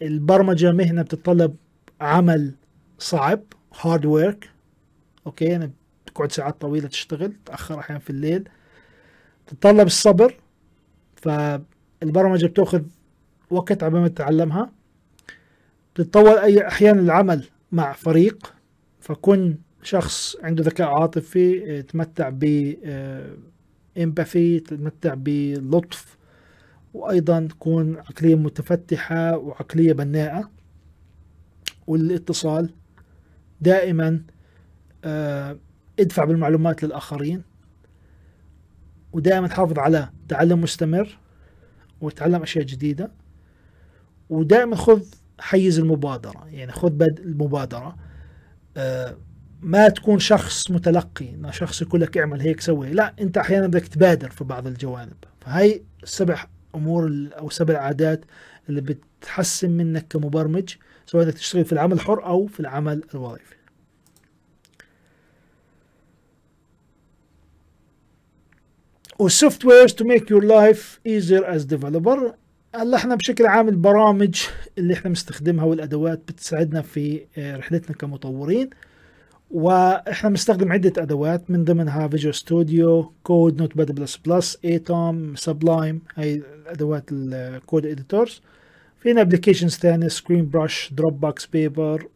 [0.01, 1.55] فالبرمجة مهنة بتتطلب
[2.01, 2.55] عمل
[2.99, 3.41] صعب
[3.81, 4.49] hard work
[5.25, 5.71] أوكي يعني
[6.05, 8.49] تقعد ساعات طويلة تشتغل تأخر أحيانا في الليل.
[9.47, 10.35] تتطلب الصبر
[11.15, 12.83] فالبرمجة بتأخذ
[13.49, 14.71] وقت عبال ما تتعلمها.
[15.95, 18.53] بتتطور أي أحيانا العمل مع فريق
[18.99, 22.43] فكن شخص عنده ذكاء عاطفي يتمتع ب
[23.97, 26.17] إمباثي تتمتع بلطف
[26.93, 30.49] وأيضا تكون عقلية متفتحة وعقلية بناءة.
[31.87, 32.73] والاتصال
[33.61, 34.21] دائما
[35.03, 35.57] آه،
[35.99, 37.43] ادفع بالمعلومات للآخرين.
[39.13, 41.17] ودائما تحافظ على تعلم مستمر
[42.01, 43.11] وتعلم أشياء جديدة.
[44.29, 45.03] ودائما خذ
[45.39, 47.95] حيز المبادرة يعني خذ بدء المبادرة.
[48.77, 49.17] آه،
[49.61, 52.89] ما تكون شخص متلقي انه شخص يقول لك اعمل هيك سوي.
[52.89, 55.17] لا أنت أحيانا بدك تبادر في بعض الجوانب.
[55.41, 56.45] فهي السبع
[56.75, 58.25] أمور أو سبع عادات
[58.69, 63.55] اللي بتحسن منك كمبرمج سواء انك تشتغل في العمل الحر أو في العمل الوظيفي.
[69.19, 72.35] وال softwares to make your life easier as developer
[72.75, 74.43] هلا إحنا بشكل عام البرامج
[74.77, 78.69] اللي إحنا بنستخدمها والأدوات بتساعدنا في آه، رحلتنا كمطورين.
[79.53, 87.26] وإحنا بنستخدم عدة أدوات من ضمنها Visual Studio Code Notepad++ Atom Sublime هاي الأدوات ال
[87.26, 88.41] code editors
[88.99, 92.07] في عنا applications ثانية Screenbrush Dropbox Paper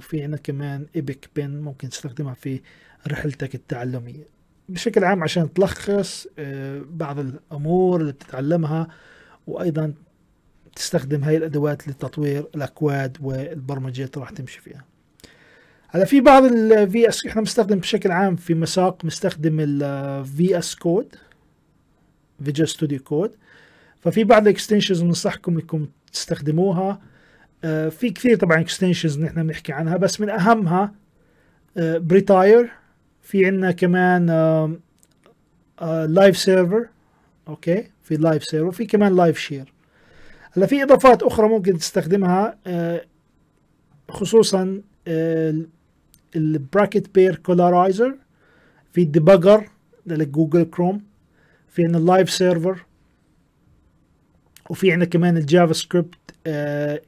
[0.00, 2.60] في عندنا كمان Epic Pen ممكن تستخدمها في
[3.08, 4.28] رحلتك التعلمية.
[4.68, 8.88] بشكل عام عشان تلخص آه، بعض الأمور اللي بتتعلمها
[9.46, 9.94] وأيضا
[10.76, 14.84] تستخدم هاي الأدوات لتطوير الأكواد والبرمجيات اللي راح تمشي فيها.
[15.94, 21.14] هلا في بعض ال VS إحنا بنستخدم بشكل عام في مساق بنستخدم ال VS Code
[22.44, 23.34] Visual Studio Code
[24.00, 27.00] ففي بعض ال extensions بنصحكم انكم تستخدموها.
[27.64, 30.94] آه، في كثير طبعا extensions نحن بنحكي عنها بس من أهمها
[31.76, 32.70] Prettier
[33.22, 34.26] في عندنا كمان
[36.08, 36.88] Live Server
[37.48, 39.72] okay في Live Server في كمان Live Share
[40.52, 43.04] هلا في إضافات أخرى ممكن تستخدمها آه،
[44.10, 44.82] خصوصا
[46.36, 48.16] ال Bracket Pair Colorizer
[48.92, 49.68] في ال debugger
[50.06, 51.02] ل Google Chrome
[51.68, 52.84] في عندنا ال Live Server
[54.70, 56.14] وفي عندنا كمان ال JavaScript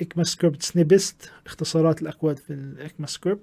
[0.01, 3.43] ECMAScript snippets اختصارات الأكواد في ال ECMAScript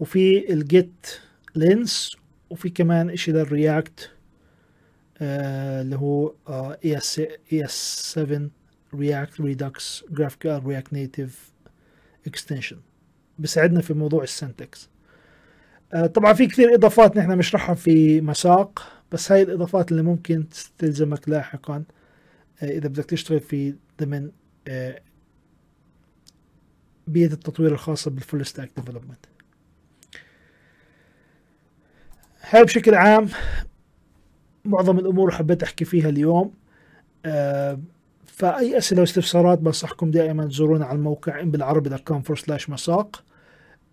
[0.00, 1.06] وفي ال
[1.54, 2.16] GitLens
[2.50, 4.10] وفي كمان إشي لل React
[5.18, 6.34] آه اللي هو
[6.84, 7.18] ES
[7.52, 8.48] ES 7
[8.94, 11.52] React Redux GraphQL React Native
[12.26, 12.76] extension.
[13.38, 14.84] بيساعدنا في موضوع ال syntax.
[14.84, 14.95] آه
[16.14, 18.82] طبعا في كثير إضافات نحن بنشرحها في مساق
[19.12, 20.44] بس هاي الإضافات اللي ممكن
[20.78, 21.84] تلزمك لاحقا
[22.62, 24.30] آه إذا بدك تشتغل في ضمن
[24.68, 25.00] آه
[27.06, 29.26] بيئة التطوير الخاصة بال full stack development
[32.40, 33.28] هاي بشكل عام
[34.64, 36.54] معظم الأمور حبيت أحكي فيها اليوم
[37.24, 37.80] آه
[38.26, 42.22] فأي أسئلة واستفسارات بنصحكم دائما تزورونا على الموقع بالعربي dot com
[42.68, 43.24] مساق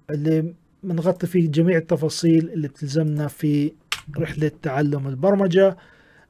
[0.09, 0.53] اللي
[0.83, 3.73] بنغطي فيه جميع التفاصيل اللي بتلزمنا في
[4.17, 5.77] رحلة تعلم البرمجة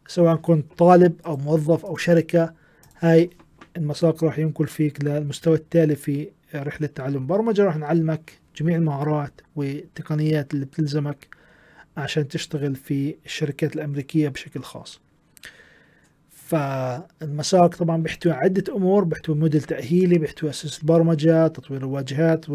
[0.08, 2.54] سواء كنت طالب أو موظف أو شركة.
[3.00, 3.30] هاي
[3.78, 10.54] المساق راح ينقل فيك للمستوى التالي في رحلة تعلم البرمجه راح نعلمك جميع المهارات والتقنيات
[10.54, 11.28] اللي بتلزمك
[11.98, 15.02] عشان تشتغل في الشركات الأمريكية بشكل خاص.
[16.46, 22.46] فالمساق طبعا بيحتوي عدة أمور بيحتوي موديل تأهيلي بيحتوي أساس البرمجة تطوير الواجهات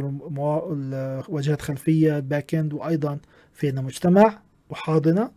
[1.29, 3.19] واجهات خلفية back end وأيضا
[3.53, 4.39] في عندنا مجتمع
[4.71, 5.31] وحاضنة.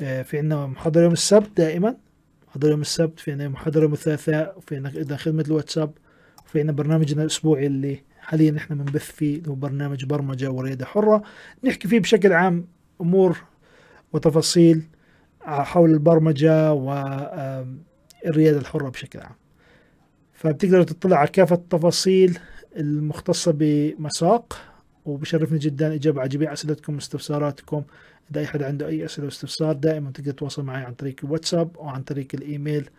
[0.00, 1.96] آه، في عندنا محاضرة يوم السبت دائما
[2.48, 5.92] محاضرة يوم السبت في عندنا محاضرة يوم الثلاثاء وفي عندنا خدمة الواتساب
[6.46, 11.22] وفي عندنا برنامجنا الأسبوعي اللي حاليا نحن بنبث فيه اللي هو برنامج برمجة وريادة حرة.
[11.64, 12.66] نحكي فيه بشكل عام
[13.00, 13.38] أمور
[14.12, 14.82] وتفاصيل
[15.44, 19.34] حول البرمجة والرياده الحرة بشكل عام.
[20.32, 22.38] فبتقدروا تطلع على كافة التفاصيل
[22.76, 24.58] المختصة بمساق
[25.04, 27.82] وبشرفني جدا إجابة على جميع أسئلتكم واستفساراتكم
[28.30, 31.88] إذا أي حد عنده أي أسئلة واستفسار دائما تقدر تتواصل معي عن طريق الواتساب أو
[31.88, 32.90] عن طريق الإيميل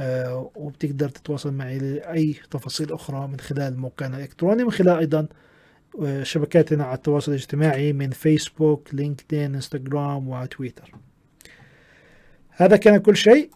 [0.00, 5.26] آه وبتقدر تتواصل معي لأي تفاصيل أخرى من خلال موقعنا الإلكتروني من خلال أيضا
[6.22, 10.92] شبكاتنا على التواصل الاجتماعي من فيسبوك لينكدين انستغرام وتويتر
[12.56, 13.50] هذا كان كل شيء.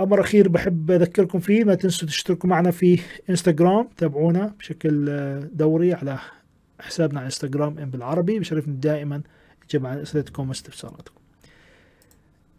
[0.00, 3.00] أمر أخير بحب أذكركم فيه ما تنسوا تشتركوا معنا في
[3.30, 5.04] انستغرام تابعونا بشكل
[5.52, 6.18] دوري على
[6.80, 9.22] حسابنا على انستغرام ام بالعربي بشرفني دائما
[9.74, 11.14] عن أسئلتكم واستفساراتكم.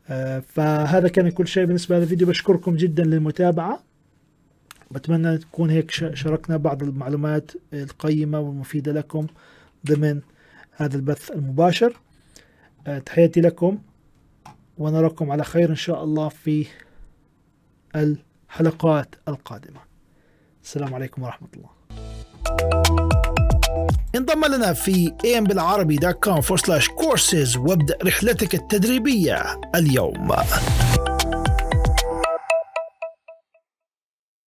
[0.09, 2.27] آه، فهذا كان كل شيء بالنسبة للفيديو الفيديو.
[2.27, 3.83] بشكركم جدا للمتابعة.
[4.91, 9.27] بتمنى تكون هيك شاركنا بعض المعلومات القيمة والمفيدة لكم
[9.87, 10.21] ضمن
[10.71, 11.99] هذا البث المباشر.
[12.87, 13.77] آه، تحياتي لكم.
[14.79, 16.67] ونراكم على خير إن شاء الله في
[17.95, 19.79] الحلقات القادمة.
[20.63, 21.69] السلام عليكم ورحمة الله.
[24.15, 30.31] انضم لنا في ambilعربي.com forward slash courses وابدأ رحلتك التدريبية اليوم.